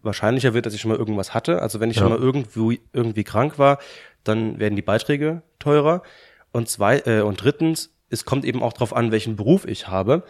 [0.02, 1.62] wahrscheinlicher wird, dass ich schon mal irgendwas hatte.
[1.62, 2.02] Also wenn ich ja.
[2.02, 3.78] schon mal irgendwo, irgendwie krank war,
[4.24, 6.02] dann werden die Beiträge teurer.
[6.52, 10.24] Und zwei, äh, und drittens, es kommt eben auch darauf an, welchen Beruf ich habe.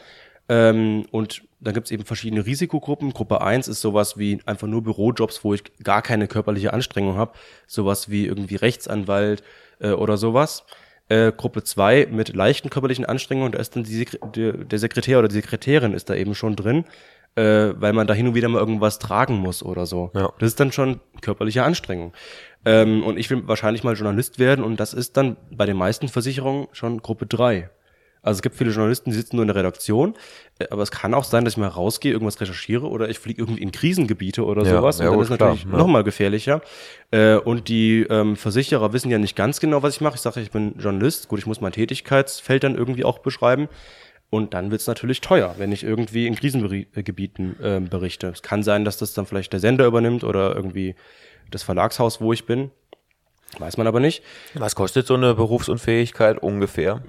[0.48, 3.12] Ähm, und dann gibt es eben verschiedene Risikogruppen.
[3.12, 7.32] Gruppe 1 ist sowas wie einfach nur Bürojobs, wo ich gar keine körperliche Anstrengung habe.
[7.66, 9.42] Sowas wie irgendwie Rechtsanwalt
[9.80, 10.64] äh, oder sowas.
[11.08, 15.28] Äh, Gruppe 2 mit leichten körperlichen Anstrengungen, da ist dann die, die, der Sekretär oder
[15.28, 16.84] die Sekretärin ist da eben schon drin,
[17.34, 20.10] äh, weil man da hin und wieder mal irgendwas tragen muss oder so.
[20.14, 20.32] Ja.
[20.38, 22.12] Das ist dann schon körperliche Anstrengung.
[22.64, 26.08] Ähm, und ich will wahrscheinlich mal Journalist werden und das ist dann bei den meisten
[26.08, 27.70] Versicherungen schon Gruppe 3.
[28.22, 30.14] Also es gibt viele Journalisten, die sitzen nur in der Redaktion,
[30.58, 33.42] äh, aber es kann auch sein, dass ich mal rausgehe, irgendwas recherchiere oder ich fliege
[33.42, 34.98] irgendwie in Krisengebiete oder ja, sowas.
[35.00, 35.76] Ja, und dann ist natürlich ja.
[35.76, 36.62] nochmal gefährlicher.
[37.10, 40.14] Äh, und die ähm, Versicherer wissen ja nicht ganz genau, was ich mache.
[40.14, 41.28] Ich sage, ich bin Journalist.
[41.28, 43.68] Gut, ich muss mein Tätigkeitsfeld dann irgendwie auch beschreiben.
[44.30, 48.28] Und dann wird es natürlich teuer, wenn ich irgendwie in Krisengebieten äh, berichte.
[48.28, 50.94] Es kann sein, dass das dann vielleicht der Sender übernimmt oder irgendwie
[51.50, 52.70] das Verlagshaus, wo ich bin.
[53.58, 54.22] Weiß man aber nicht.
[54.54, 57.02] Was kostet so eine Berufsunfähigkeit ungefähr?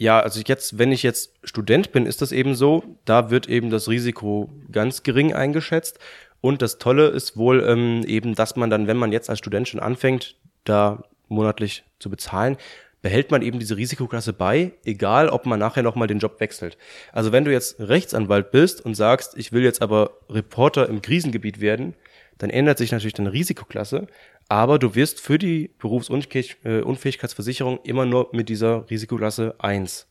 [0.00, 3.68] Ja, also jetzt, wenn ich jetzt Student bin, ist das eben so, da wird eben
[3.68, 5.98] das Risiko ganz gering eingeschätzt.
[6.40, 9.66] Und das Tolle ist wohl ähm, eben, dass man dann, wenn man jetzt als Student
[9.66, 12.56] schon anfängt, da monatlich zu bezahlen,
[13.02, 16.78] behält man eben diese Risikoklasse bei, egal ob man nachher nochmal den Job wechselt.
[17.12, 21.60] Also wenn du jetzt Rechtsanwalt bist und sagst, ich will jetzt aber Reporter im Krisengebiet
[21.60, 21.94] werden,
[22.38, 24.06] dann ändert sich natürlich deine Risikoklasse,
[24.48, 30.06] aber du wirst für die Berufsunfähigkeitsversicherung immer nur mit dieser Risikoklasse 1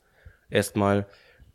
[0.50, 1.08] erstmal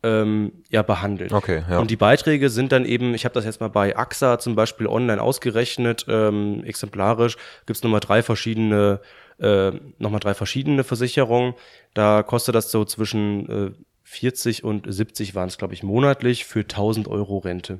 [0.03, 1.33] ähm, ja behandelt.
[1.33, 1.79] Okay, ja.
[1.79, 4.87] Und die Beiträge sind dann eben, ich habe das jetzt mal bei AXA zum Beispiel
[4.87, 9.01] online ausgerechnet, ähm, exemplarisch gibt es nochmal drei verschiedene,
[9.39, 11.55] äh, nochmal drei verschiedene Versicherungen.
[11.95, 13.71] Da kostet das so zwischen äh,
[14.05, 17.79] 40 und 70 waren es, glaube ich, monatlich für 1000 Euro Rente.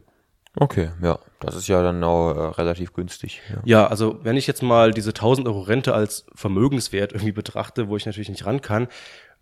[0.57, 3.41] Okay, ja, das ist ja dann auch äh, relativ günstig.
[3.49, 3.63] Ja.
[3.65, 7.97] Ja, also wenn ich jetzt mal diese 1000 Euro Rente als Vermögenswert irgendwie betrachte, wo
[7.97, 8.89] ich natürlich nicht ran kann,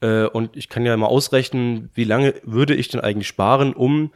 [0.00, 4.12] äh, und ich kann ja mal ausrechnen, wie lange würde ich denn eigentlich sparen, um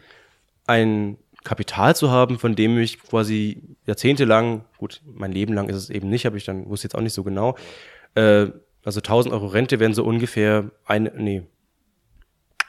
[0.67, 5.91] ein Kapital zu haben, von dem ich quasi jahrzehntelang, gut, mein Leben lang ist es
[5.91, 7.57] eben nicht, habe ich dann, wusste jetzt auch nicht so genau,
[8.15, 8.47] äh,
[8.85, 11.43] also 1000 Euro Rente wären so ungefähr eine, nee,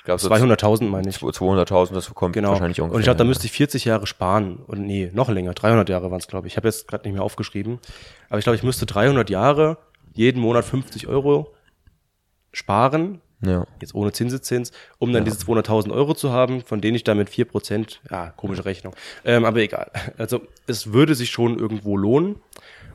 [0.06, 1.18] 200.000 meine ich.
[1.18, 2.52] 200.000, das kommt Genau.
[2.52, 2.96] wahrscheinlich ungefähr.
[2.96, 4.58] und ich glaube, da müsste ich 40 Jahre sparen.
[4.68, 5.54] Und nee, noch länger.
[5.54, 6.54] 300 Jahre waren es, glaube ich.
[6.54, 7.80] Ich habe jetzt gerade nicht mehr aufgeschrieben.
[8.30, 9.78] Aber ich glaube, ich müsste 300 Jahre
[10.13, 11.54] jeden Monat 50 Euro
[12.52, 13.22] sparen.
[13.41, 13.65] ja.
[13.82, 17.30] Jetzt ohne Zinseszins, um dann diese 200.000 Euro zu haben, von denen ich dann mit
[17.30, 19.91] 4%, ja, komische Rechnung, ähm, aber egal.
[20.18, 22.38] Also es würde sich schon irgendwo lohnen.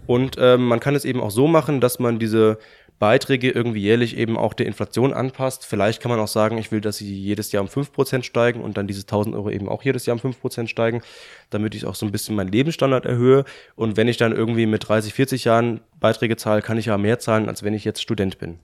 [0.07, 2.59] Und ähm, man kann es eben auch so machen, dass man diese
[3.01, 5.65] Beiträge irgendwie jährlich eben auch der Inflation anpasst.
[5.67, 8.77] Vielleicht kann man auch sagen, ich will, dass sie jedes Jahr um 5% steigen und
[8.77, 11.01] dann diese 1000 Euro eben auch jedes Jahr um 5% steigen,
[11.49, 13.45] damit ich auch so ein bisschen meinen Lebensstandard erhöhe.
[13.75, 17.19] Und wenn ich dann irgendwie mit 30, 40 Jahren Beiträge zahle, kann ich ja mehr
[17.19, 18.61] zahlen, als wenn ich jetzt Student bin.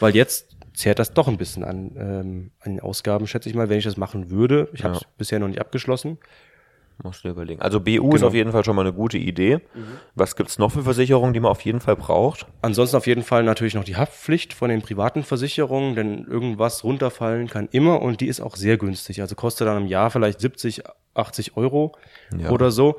[0.00, 3.68] Weil jetzt zehrt das doch ein bisschen an, ähm, an den Ausgaben, schätze ich mal,
[3.68, 4.68] wenn ich das machen würde.
[4.74, 5.06] Ich habe es Ja.
[5.16, 6.18] bisher noch nicht abgeschlossen.
[7.02, 7.60] Musst du überlegen.
[7.60, 8.28] Also BU ist Genau.
[8.28, 9.60] auf jeden Fall schon mal eine gute Idee.
[10.14, 12.46] Was gibt's noch für Versicherungen, die man auf jeden Fall braucht?
[12.62, 17.48] Ansonsten auf jeden Fall natürlich noch die Haftpflicht von den privaten Versicherungen, denn irgendwas runterfallen
[17.48, 19.20] kann immer und die ist auch sehr günstig.
[19.20, 20.82] Also kostet dann im Jahr vielleicht 70,
[21.14, 21.96] 80 Euro
[22.38, 22.50] Ja.
[22.50, 22.96] oder so,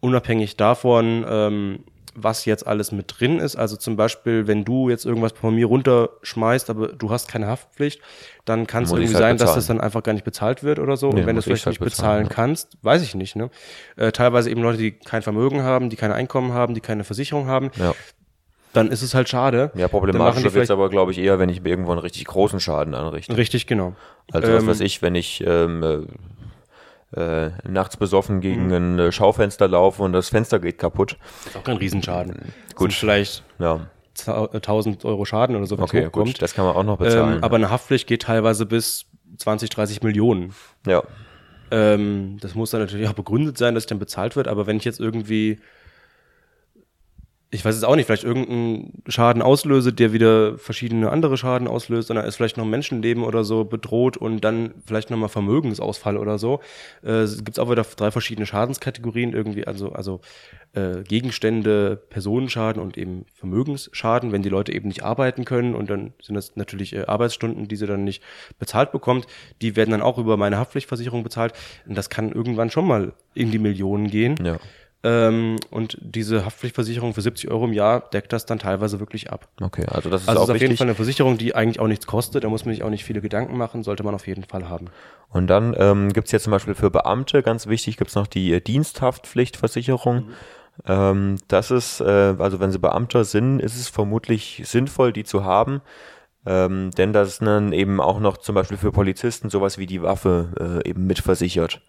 [0.00, 1.84] unabhängig davon, ähm,
[2.16, 3.56] was jetzt alles mit drin ist.
[3.56, 8.00] Also zum Beispiel, wenn du jetzt irgendwas von mir runterschmeißt, aber du hast keine Haftpflicht,
[8.44, 9.56] dann kann es irgendwie halt sein, dass bezahlen.
[9.58, 11.10] das dann einfach gar nicht bezahlt wird oder so.
[11.10, 13.36] Nee, und wenn du es vielleicht halt nicht bezahlen bezahlen, kannst, weiß ich nicht.
[13.36, 13.50] Ne?
[13.96, 17.46] Äh, teilweise eben Leute, die kein Vermögen haben, die kein Einkommen haben, die keine Versicherung
[17.46, 17.94] haben, Ja.
[18.72, 19.70] dann ist es halt schade.
[19.74, 22.60] Ja, problematischer wird's vielleicht- aber, glaube ich, eher, wenn ich mir irgendwo einen richtig großen
[22.60, 23.36] Schaden anrichte.
[23.36, 23.94] Richtig, genau.
[24.32, 26.06] Also was Ähm, weiß ich, wenn ich ähm,
[27.14, 28.40] äh, äh, nachts besoffen Mhm.
[28.40, 31.16] gegen ein äh, Schaufenster laufe und das Fenster geht kaputt.
[31.46, 32.32] Ist auch kein Riesenschaden.
[32.32, 32.42] Gut.
[32.76, 32.90] Gut.
[32.92, 36.26] Sind vielleicht Ja, zau- 1000 Euro Schaden oder so, okay, hochkommt.
[36.26, 37.36] gut, das kann man auch noch bezahlen.
[37.38, 39.06] ähm, aber eine Haftpflicht geht teilweise bis
[39.38, 40.54] 20, 30 Millionen.
[40.86, 41.02] ja,
[41.70, 44.76] Ähm, das muss dann natürlich auch begründet sein, dass es dann bezahlt wird, aber wenn
[44.76, 45.58] ich jetzt irgendwie,
[47.50, 52.10] ich weiß es auch nicht, vielleicht irgendeinen Schaden auslöse, der wieder verschiedene andere Schaden auslöst,
[52.10, 56.38] dann ist vielleicht noch ein Menschenleben oder so bedroht und dann vielleicht nochmal Vermögensausfall oder
[56.38, 56.60] so.
[57.04, 60.20] Äh, es gibt auch wieder drei verschiedene Schadenskategorien irgendwie, also, also
[60.72, 66.14] äh, Gegenstände, Personenschaden und eben Vermögensschaden, wenn die Leute eben nicht arbeiten können und dann
[66.20, 68.24] sind das natürlich äh, Arbeitsstunden, die sie dann nicht
[68.58, 69.26] bezahlt bekommt,
[69.62, 71.52] die werden dann auch über meine Haftpflichtversicherung bezahlt
[71.86, 74.34] und das kann irgendwann schon mal in die Millionen gehen.
[74.44, 74.58] ja.
[75.06, 79.46] Ähm, und diese Haftpflichtversicherung für 70 Euro im Jahr deckt das dann teilweise wirklich ab.
[79.60, 80.76] Okay, also das ist Also auch ist auf jeden.
[80.76, 83.20] Fall eine Versicherung, die eigentlich auch nichts kostet, da muss man sich auch nicht viele
[83.20, 84.86] Gedanken machen, sollte man auf jeden Fall haben.
[85.30, 88.26] Und dann ähm, gibt es jetzt zum Beispiel für Beamte, ganz wichtig, gibt es noch
[88.26, 90.30] die äh, Diensthaftpflichtversicherung.
[90.86, 95.44] Ähm, das ist, äh, also wenn sie Beamter sind, ist es vermutlich sinnvoll, die zu
[95.44, 95.82] haben.
[96.46, 100.02] Ähm, denn das ist dann eben auch noch zum Beispiel für Polizisten sowas wie die
[100.02, 101.80] Waffe äh, eben mitversichert.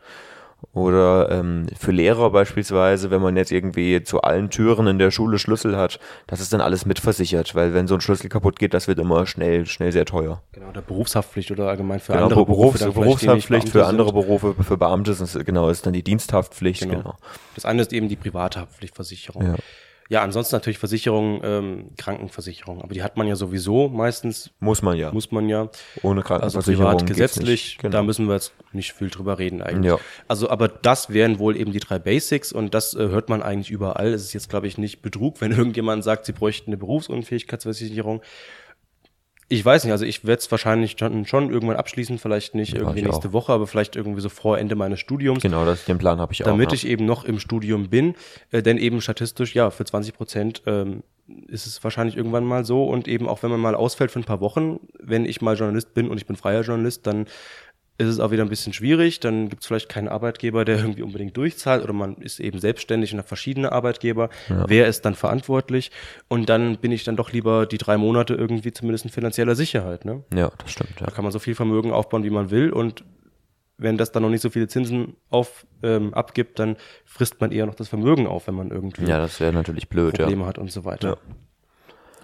[0.74, 5.38] Oder ähm, für Lehrer beispielsweise, wenn man jetzt irgendwie zu allen Türen in der Schule
[5.40, 8.88] Schlüssel hat, das ist dann alles mitversichert, weil wenn so ein Schlüssel kaputt geht, das
[8.88, 10.42] wird immer schnell, schnell sehr teuer.
[10.52, 13.00] Genau, oder Berufshaftpflicht oder allgemein für Genau, andere Berufs Berufe.
[13.00, 14.14] Berufshaftpflicht für Beamte andere.
[14.14, 16.98] Berufe, für Beamte ist genau, ist dann die Diensthaftpflicht, Genau.
[16.98, 17.16] genau.
[17.56, 19.44] Das eine ist eben die private Haftpflichtversicherung.
[19.46, 19.56] Ja.
[20.10, 22.82] Ja, ansonsten natürlich Versicherung, ähm, Krankenversicherung.
[22.82, 25.12] Aber die hat man ja sowieso meistens, Muss man ja.
[25.12, 25.70] muss man ja.
[26.02, 27.78] Ohne Also Krankenversicherung privat geht's gesetzlich.
[27.80, 27.92] Genau.
[27.92, 29.92] da müssen wir jetzt nicht viel drüber reden eigentlich.
[29.92, 30.00] Ja.
[30.28, 33.70] Also, aber das wären wohl eben die drei Basics und das äh, hört man eigentlich
[33.70, 34.14] überall.
[34.14, 38.22] Es ist jetzt, glaube ich, nicht Betrug, wenn irgendjemand sagt, sie bräuchten eine Berufsunfähigkeitsversicherung.
[39.50, 42.80] Ich weiß nicht, also ich werde es wahrscheinlich schon, schon irgendwann abschließen, vielleicht nicht Ja,
[42.80, 43.34] irgendwie nächste auch.
[43.34, 45.42] Woche, aber vielleicht irgendwie so vor Ende meines Studiums.
[45.42, 46.48] Genau, das, den Plan habe ich auch.
[46.48, 46.76] damit ja.
[46.76, 48.16] ich eben noch im Studium bin,
[48.52, 51.04] äh, denn eben statistisch, ja, für 20 Prozent ähm,
[51.48, 54.26] ist es wahrscheinlich irgendwann mal so und eben auch wenn man mal ausfällt für ein
[54.26, 57.26] paar Wochen, wenn ich mal Journalist bin und ich bin freier Journalist, dann
[58.00, 61.02] ist es auch wieder ein bisschen schwierig, dann gibt es vielleicht keinen Arbeitgeber, der irgendwie
[61.02, 64.30] unbedingt durchzahlt oder man ist eben selbstständig und hat verschiedene Arbeitgeber.
[64.68, 65.92] Wer ist dann verantwortlich?
[66.28, 70.06] Und dann bin ich dann doch lieber die drei Monate irgendwie zumindest in finanzieller Sicherheit.
[70.06, 70.24] Ne?
[70.34, 71.00] ja, das stimmt.
[71.00, 71.08] Ja.
[71.08, 72.72] Da kann man so viel Vermögen aufbauen, wie man will.
[72.72, 73.04] Und
[73.78, 77.66] wenn das dann noch nicht so viele Zinsen auf, ähm, abgibt, dann frisst man eher
[77.66, 80.26] noch das Vermögen auf, wenn man irgendwie ja, das wäre natürlich blöd, ja.
[80.26, 81.10] Probleme hat und so weiter.
[81.10, 81.18] Ja.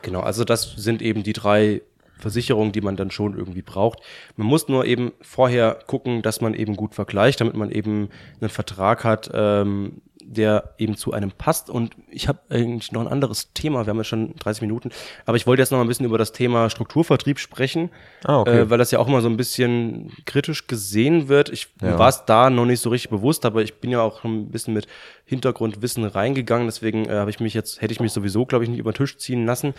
[0.02, 1.82] Genau, also das sind eben die drei
[2.24, 4.00] Versicherungen, die man dann schon irgendwie braucht.
[4.36, 8.10] Man muss nur eben vorher gucken, dass man eben gut vergleicht, damit man eben
[8.42, 11.70] einen Vertrag hat, ähm, der eben zu einem passt.
[11.70, 13.86] Und ich habe eigentlich noch ein anderes Thema.
[13.86, 14.90] Wir haben ja schon 30 Minuten,
[15.26, 17.90] aber ich wollte jetzt noch mal ein bisschen über das Thema Strukturvertrieb sprechen,
[18.24, 18.60] Ah, okay.
[18.62, 21.50] äh, weil das ja auch mal so ein bisschen kritisch gesehen wird.
[21.50, 22.00] Ich Ja.
[22.00, 24.74] war es da noch nicht so richtig bewusst, aber ich bin ja auch ein bisschen
[24.74, 24.88] mit
[25.26, 26.68] Hintergrundwissen reingegangen.
[26.68, 28.98] Deswegen äh, habe ich mich jetzt hätte ich mich sowieso, glaube ich, nicht über den
[28.98, 29.74] Tisch ziehen lassen.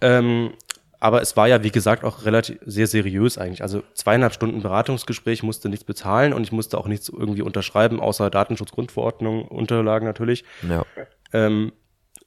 [0.00, 0.50] Ähm,
[1.00, 3.62] aber es war ja, wie gesagt, auch relativ sehr seriös eigentlich.
[3.62, 8.30] Also zweieinhalb Stunden Beratungsgespräch, musste nichts bezahlen und ich musste auch nichts irgendwie unterschreiben, außer
[8.30, 10.44] Datenschutzgrundverordnung, Unterlagen natürlich.
[10.96, 11.06] ja.
[11.32, 11.72] Ähm,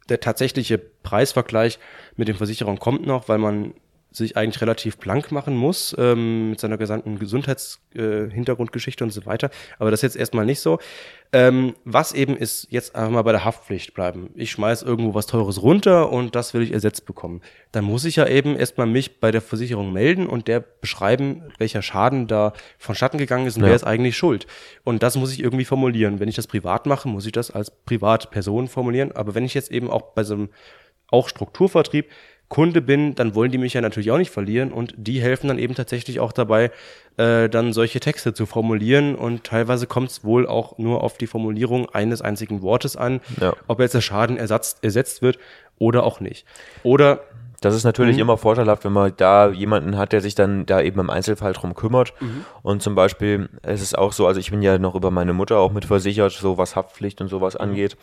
[0.10, 1.80] der tatsächliche Preisvergleich
[2.16, 3.74] mit den Versicherungen kommt noch, weil man
[4.12, 9.50] sich eigentlich relativ blank machen muss ähm, mit seiner gesamten Gesundheitshintergrundgeschichte äh, und so weiter.
[9.80, 10.80] Aber das ist jetzt erstmal nicht so.
[11.34, 14.30] Ähm, was eben ist, jetzt einfach mal bei der Haftpflicht bleiben.
[14.36, 17.42] Ich schmeiß irgendwo was Teures runter und das will ich ersetzt bekommen.
[17.74, 21.82] Dann muss ich ja eben erstmal mich bei der Versicherung melden und der beschreiben, welcher
[21.82, 23.70] Schaden da vonstatten gegangen ist und Ja.
[23.70, 24.48] wer ist eigentlich schuld.
[24.86, 26.22] Und das muss ich irgendwie formulieren.
[26.22, 29.12] Wenn ich das privat mache, muss ich das als Privatperson formulieren.
[29.12, 30.50] Aber wenn ich jetzt eben auch bei so einem
[31.10, 32.10] auch Strukturvertrieb
[32.50, 35.60] Kunde bin, dann wollen die mich ja natürlich auch nicht verlieren und die helfen dann
[35.60, 36.72] eben tatsächlich auch dabei,
[37.18, 41.28] äh, dann solche Texte zu formulieren und teilweise kommt es wohl auch nur auf die
[41.28, 43.54] Formulierung eines einzigen Wortes an, Ja.
[43.68, 45.40] ob jetzt der Schaden ersatzt, ersetzt wird
[45.78, 46.46] oder auch nicht.
[46.84, 47.20] Oder
[47.60, 48.22] Das ist natürlich Mhm.
[48.22, 51.74] immer vorteilhaft, wenn man da jemanden hat, der sich dann da eben im Einzelfall drum
[51.74, 52.14] kümmert.
[52.22, 52.46] Mhm.
[52.62, 55.58] Und zum Beispiel ist es auch so, also ich bin ja noch über meine Mutter
[55.58, 57.62] auch mit versichert, so was Haftpflicht und sowas Mhm.
[57.62, 57.98] angeht.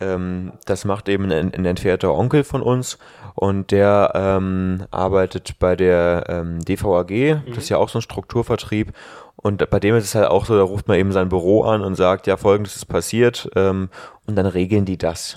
[0.00, 2.98] Ähm, das macht eben ein, ein entfernter Onkel von uns
[3.34, 8.92] und der ähm, arbeitet bei der ähm, DVAG, das ist ja auch so ein Strukturvertrieb.
[9.36, 11.82] Und bei dem ist es halt auch so, da ruft man eben sein Büro an
[11.82, 13.90] und sagt, ja, folgendes ist passiert ähm,
[14.26, 15.36] und dann regeln die das.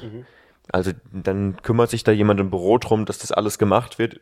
[0.71, 4.19] Also dann kümmert sich da jemand im Büro drum, dass das alles gemacht wird.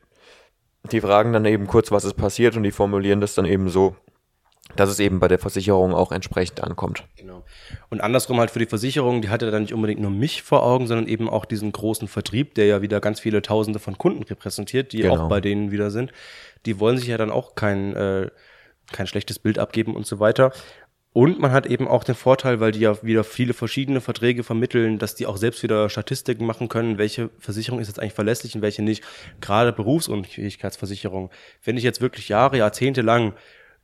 [0.92, 3.96] Die fragen dann eben kurz, was ist passiert und die formulieren das dann eben so,
[4.76, 7.04] dass es eben bei der Versicherung auch entsprechend ankommt.
[7.16, 7.44] Genau.
[7.90, 10.88] Und andersrum halt für die Versicherung, die hatte dann nicht unbedingt nur mich vor Augen,
[10.88, 14.94] sondern eben auch diesen großen Vertrieb, der ja wieder ganz viele Tausende von Kunden repräsentiert,
[14.94, 15.26] die Genau.
[15.26, 16.12] auch bei denen wieder sind.
[16.66, 18.30] Die wollen sich ja dann auch kein, äh,
[18.92, 20.52] kein schlechtes Bild abgeben und so weiter.
[21.14, 25.00] Und man hat eben auch den Vorteil, weil die ja wieder viele verschiedene Verträge vermitteln,
[25.00, 28.62] dass die auch selbst wieder Statistiken machen können, welche Versicherung ist jetzt eigentlich verlässlich und
[28.62, 29.04] welche nicht.
[29.42, 31.32] Gerade Berufsunfähigkeitsversicherung.
[31.64, 33.34] Wenn ich jetzt wirklich Jahre, Jahrzehnte lang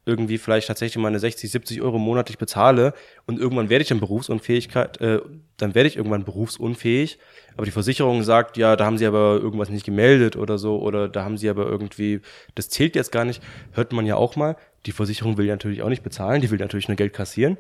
[0.05, 2.93] irgendwie vielleicht tatsächlich meine 60, 70 Euro monatlich bezahle
[3.25, 5.21] und irgendwann werde ich dann Berufsunfähigkeit, äh,
[5.57, 7.19] dann werde ich irgendwann berufsunfähig,
[7.55, 11.07] aber die Versicherung sagt, ja, da haben sie aber irgendwas nicht gemeldet oder so oder
[11.07, 12.21] da haben sie aber irgendwie,
[12.55, 14.57] das zählt jetzt gar nicht, hört man ja auch mal.
[14.85, 17.57] Die Versicherung will natürlich auch nicht bezahlen, die will natürlich nur Geld kassieren,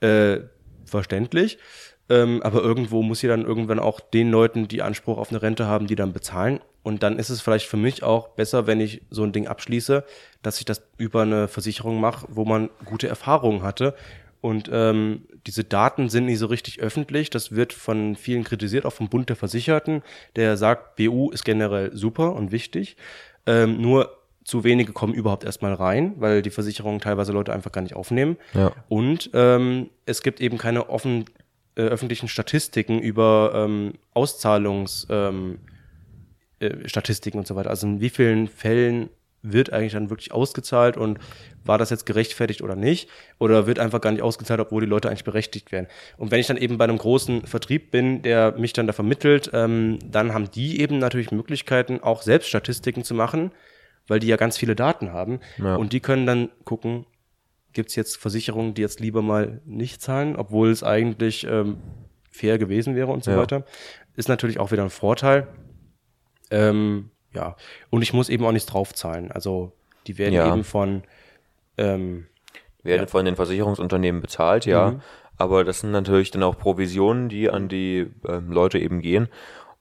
[0.00, 0.38] äh,
[0.84, 1.58] verständlich.
[2.10, 5.66] Ähm, aber irgendwo muss sie dann irgendwann auch den Leuten, die Anspruch auf eine Rente
[5.66, 6.60] haben, die dann bezahlen.
[6.82, 10.04] Und dann ist es vielleicht für mich auch besser, wenn ich so ein Ding abschließe,
[10.42, 13.94] dass ich das über eine Versicherung mache, wo man gute Erfahrungen hatte.
[14.42, 17.30] Und ähm, diese Daten sind nicht so richtig öffentlich.
[17.30, 20.02] Das wird von vielen kritisiert, auch vom Bund der Versicherten,
[20.36, 22.98] der sagt, BU ist generell super und wichtig.
[23.46, 27.80] Ähm, nur zu wenige kommen überhaupt erstmal rein, weil die Versicherungen teilweise Leute einfach gar
[27.80, 28.36] nicht aufnehmen.
[28.52, 28.72] Ja.
[28.90, 31.24] Und ähm, es gibt eben keine offen,
[31.76, 35.58] äh, öffentlichen Statistiken über ähm, Auszahlungs, ähm,
[36.60, 36.70] äh,
[37.34, 37.70] und so weiter.
[37.70, 39.10] Also in wie vielen Fällen
[39.42, 41.18] wird eigentlich dann wirklich ausgezahlt und
[41.64, 43.08] war das jetzt gerechtfertigt oder nicht?
[43.38, 45.86] Oder wird einfach gar nicht ausgezahlt, obwohl die Leute eigentlich berechtigt werden?
[46.16, 49.50] Und wenn ich dann eben bei einem großen Vertrieb bin, der mich dann da vermittelt,
[49.52, 53.52] ähm, dann haben die eben natürlich Möglichkeiten, auch selbst Statistiken zu machen,
[54.08, 55.40] weil die ja ganz viele Daten haben.
[55.58, 55.76] Ja.
[55.76, 57.06] Und die können dann gucken,
[57.74, 61.76] gibt es jetzt Versicherungen, die jetzt lieber mal nicht zahlen, obwohl es eigentlich ähm,
[62.30, 63.36] fair gewesen wäre und so Ja.
[63.38, 63.64] weiter.
[64.16, 65.48] Ist natürlich auch wieder ein Vorteil.
[66.50, 67.56] Ähm, ja,
[67.90, 69.30] und ich muss eben auch nichts draufzahlen.
[69.32, 69.72] Also
[70.06, 70.48] die werden Ja.
[70.48, 71.02] eben von
[71.76, 72.26] ähm,
[72.84, 74.92] Werden von den Versicherungsunternehmen bezahlt, ja.
[74.92, 75.00] Mhm.
[75.36, 79.28] Aber das sind natürlich dann auch Provisionen, die an die ähm, Leute eben gehen.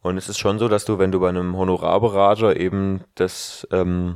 [0.01, 4.15] Und es ist schon so, dass du, wenn du bei einem Honorarberater eben das, ähm,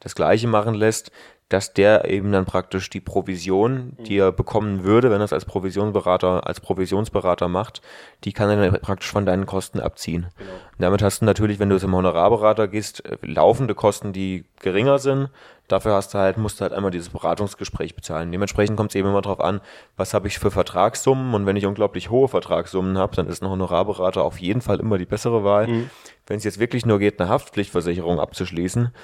[0.00, 1.10] das Gleiche machen lässt,
[1.50, 5.44] dass der eben dann praktisch die Provision, die er bekommen würde, wenn er es als
[5.44, 7.82] Provisionsberater, als Provisionsberater macht,
[8.24, 10.28] die kann er dann praktisch von deinen Kosten abziehen.
[10.38, 10.50] Genau.
[10.78, 14.98] Damit hast du natürlich, wenn du es im Honorarberater gehst, äh, laufende Kosten, die geringer
[14.98, 15.28] sind.
[15.68, 18.32] Dafür hast du halt, musst du halt einmal dieses Beratungsgespräch bezahlen.
[18.32, 19.60] Dementsprechend kommt es eben immer darauf an,
[19.96, 23.48] was habe ich für Vertragssummen und wenn ich unglaublich hohe Vertragssummen habe, dann ist ein
[23.48, 25.68] Honorarberater auf jeden Fall immer die bessere Wahl.
[25.68, 25.90] Mhm.
[26.26, 28.94] Wenn es jetzt wirklich nur geht, eine Haftpflichtversicherung abzuschließen,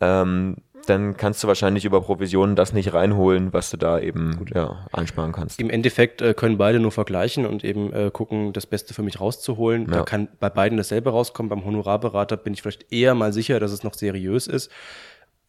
[0.00, 0.56] ähm,
[0.86, 5.32] dann kannst du wahrscheinlich über Provisionen das nicht reinholen, was du da eben ja, einsparen
[5.32, 5.60] kannst.
[5.60, 9.20] Im Endeffekt äh, können beide nur vergleichen und eben äh, gucken, das Beste für mich
[9.20, 9.86] rauszuholen.
[9.86, 9.98] Ja.
[9.98, 11.50] Da kann bei beiden dasselbe rauskommen.
[11.50, 14.70] Beim Honorarberater bin ich vielleicht eher mal sicher, dass es noch seriös ist.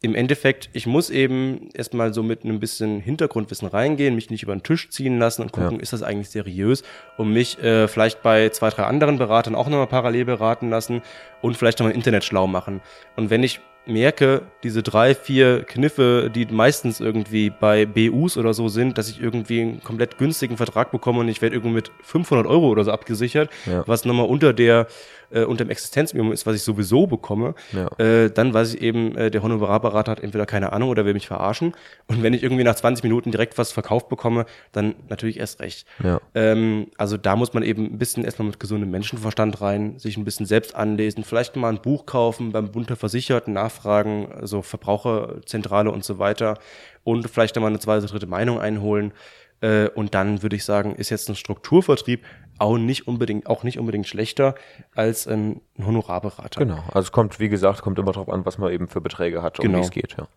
[0.01, 4.55] Im Endeffekt, ich muss eben erstmal so mit einem bisschen Hintergrundwissen reingehen, mich nicht über
[4.55, 5.81] den Tisch ziehen lassen und gucken, ja.
[5.81, 6.83] ist das eigentlich seriös
[7.17, 11.01] und mich äh, vielleicht bei zwei, drei anderen Beratern auch nochmal parallel beraten lassen
[11.41, 12.81] und vielleicht nochmal Internet schlau machen.
[13.15, 18.67] Und wenn ich merke, diese drei, vier Kniffe, die meistens irgendwie bei BUs oder so
[18.67, 22.47] sind, dass ich irgendwie einen komplett günstigen Vertrag bekomme und ich werde irgendwie mit 500
[22.47, 23.83] Euro oder so abgesichert, ja.
[23.87, 24.87] was nochmal unter der
[25.31, 27.87] äh, unter dem Existenzminimum ist, was ich sowieso bekomme, ja.
[28.03, 31.27] äh, dann weiß ich eben, äh, der Honorarberater hat entweder keine Ahnung oder will mich
[31.27, 31.73] verarschen.
[32.07, 35.87] Und wenn ich irgendwie nach 20 Minuten direkt was verkauft bekomme, dann natürlich erst recht.
[36.03, 36.19] Ja.
[36.33, 40.25] Ähm, also da muss man eben ein bisschen erstmal mit gesundem Menschenverstand rein, sich ein
[40.25, 45.91] bisschen selbst anlesen, vielleicht mal ein Buch kaufen, beim Bund der Versicherten nachfragen, also Verbraucherzentrale
[45.91, 46.57] und so weiter
[47.03, 49.13] und vielleicht mal eine zweite, dritte Meinung einholen.
[49.61, 52.23] Äh, und dann würde ich sagen, ist jetzt ein Strukturvertrieb
[52.57, 54.55] auch nicht unbedingt, auch nicht unbedingt schlechter
[54.93, 56.59] als ein Honorarberater.
[56.59, 56.83] Genau.
[56.87, 59.59] Also es kommt, wie gesagt, kommt immer darauf an, was man eben für Beträge hat,
[59.59, 59.79] um genau.
[59.79, 60.27] wie es geht, ja.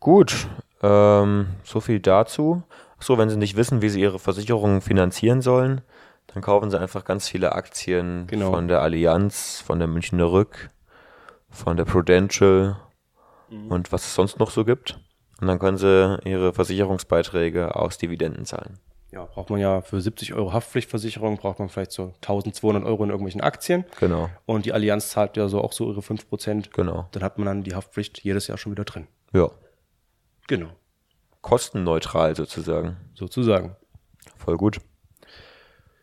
[0.00, 0.48] Gut,
[0.82, 2.62] ähm, so viel dazu.
[2.98, 5.82] So, wenn Sie nicht wissen, wie Sie Ihre Versicherungen finanzieren sollen,
[6.28, 8.50] dann kaufen Sie einfach ganz viele Aktien genau.
[8.52, 10.70] von der Allianz, von der Münchner Rück,
[11.50, 12.76] von der Prudential
[13.50, 13.70] mhm.
[13.70, 14.98] und was es sonst noch so gibt.
[15.40, 18.78] Und dann können Sie Ihre Versicherungsbeiträge aus Dividenden zahlen
[19.12, 23.10] ja, braucht man ja für 70 Euro Haftpflichtversicherung, braucht man vielleicht so 1200 Euro in
[23.10, 23.84] irgendwelchen Aktien.
[23.98, 24.30] Genau.
[24.46, 26.70] Und die Allianz zahlt ja so auch so ihre 5%.
[26.72, 27.08] Genau.
[27.10, 29.08] Dann hat man dann die Haftpflicht jedes Jahr schon wieder drin.
[29.32, 29.50] Ja.
[30.46, 30.68] Genau.
[31.40, 32.98] Kostenneutral sozusagen.
[33.14, 33.76] Sozusagen.
[34.36, 34.80] Voll gut.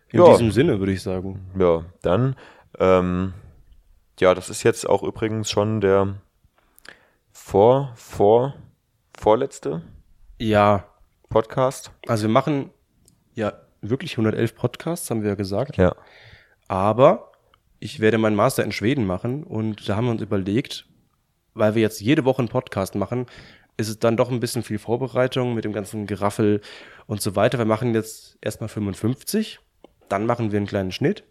[0.09, 0.31] In ja.
[0.31, 1.49] diesem Sinne würde ich sagen.
[1.57, 2.35] Ja, dann,
[2.79, 3.33] ähm,
[4.19, 6.15] ja, das ist jetzt auch übrigens schon der
[7.31, 8.55] vor, vor,
[9.17, 9.81] vorletzte.
[10.39, 10.85] Ja.
[11.29, 11.91] Podcast.
[12.07, 12.71] Also wir machen
[13.37, 15.77] ja wirklich 111 Podcasts, haben wir ja gesagt.
[15.77, 15.95] Ja.
[16.67, 17.31] Aber
[17.79, 20.87] ich werde meinen Master in Schweden machen und da haben wir uns überlegt,
[21.53, 23.27] weil wir jetzt jede Woche einen Podcast machen,
[23.77, 26.61] ist es dann doch ein bisschen viel Vorbereitung mit dem ganzen Geraffel
[27.05, 27.59] und so weiter.
[27.59, 29.59] Wir machen jetzt erstmal 55,
[30.09, 31.23] dann machen wir einen kleinen Schnitt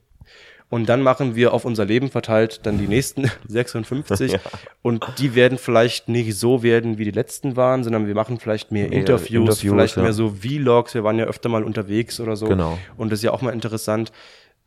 [0.69, 4.33] und dann machen wir auf unser Leben verteilt dann die nächsten 56.
[4.33, 4.39] ja.
[4.83, 8.73] Und die werden vielleicht nicht so werden, wie die letzten waren, sondern wir machen vielleicht
[8.73, 10.03] mehr Interviews, Interviews vielleicht ja.
[10.03, 10.95] mehr so Vlogs.
[10.95, 12.47] Wir waren ja öfter mal unterwegs oder so.
[12.47, 12.79] Genau.
[12.97, 14.11] Und das ist ja auch mal interessant.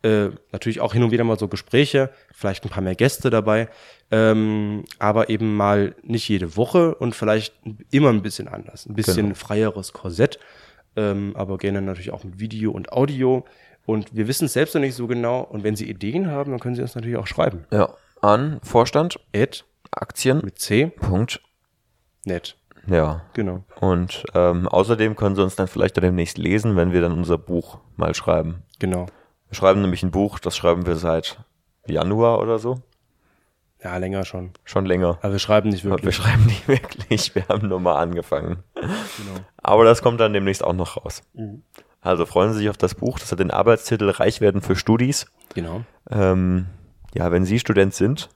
[0.02, 3.68] Äh, natürlich auch hin und wieder mal so Gespräche, vielleicht ein paar mehr Gäste dabei,
[4.12, 7.54] ähm, aber eben mal nicht jede Woche und vielleicht
[7.91, 9.36] immer ein bisschen anders, ein bisschen genau.
[9.36, 10.39] freieres Korsett,
[10.95, 13.43] ähm, aber gerne natürlich auch mit Video und Audio.
[13.89, 15.41] Und wir wissen es selbst noch nicht so genau.
[15.41, 17.65] Und wenn Sie Ideen haben, dann können Sie uns natürlich auch schreiben.
[17.71, 17.89] Ja,
[18.21, 20.85] an Vorstand at Aktien mit C.
[20.85, 21.41] Punkt.
[22.23, 22.55] Net.
[22.85, 23.23] Ja.
[23.33, 23.63] Genau.
[23.79, 27.79] Und ähm, außerdem können Sie uns dann vielleicht demnächst lesen, wenn wir dann unser Buch
[27.95, 28.61] mal schreiben.
[28.77, 29.07] Genau.
[29.47, 31.39] Wir schreiben nämlich ein Buch, das schreiben wir seit
[31.87, 32.83] Januar oder so.
[33.83, 34.51] Ja, länger schon.
[34.65, 35.17] Schon länger.
[35.23, 35.99] Aber wir schreiben nicht wirklich.
[35.99, 37.33] Aber wir schreiben nicht wirklich.
[37.33, 38.63] Wir haben nur mal angefangen.
[38.75, 39.39] Genau.
[39.57, 41.23] Aber das kommt dann demnächst auch noch raus.
[41.33, 41.63] Mhm.
[42.02, 43.20] Also freuen Sie sich auf das Buch.
[43.20, 45.26] Das hat den Arbeitstitel Reich werden für Studis.
[45.54, 45.82] Genau.
[46.10, 46.68] Ähm,
[47.14, 48.30] ja, wenn Sie Student sind,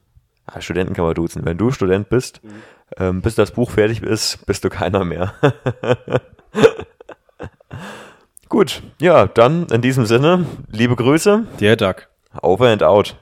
[0.45, 1.45] ah, Studenten kann man duzen.
[1.45, 2.49] Wenn du Student bist, mhm.
[2.97, 5.33] ähm, bis das Buch fertig ist, bist du keiner mehr.
[8.49, 11.47] Gut, ja, dann in diesem Sinne, liebe Grüße.
[11.59, 12.09] Der Duck.
[12.41, 13.15] Over and out.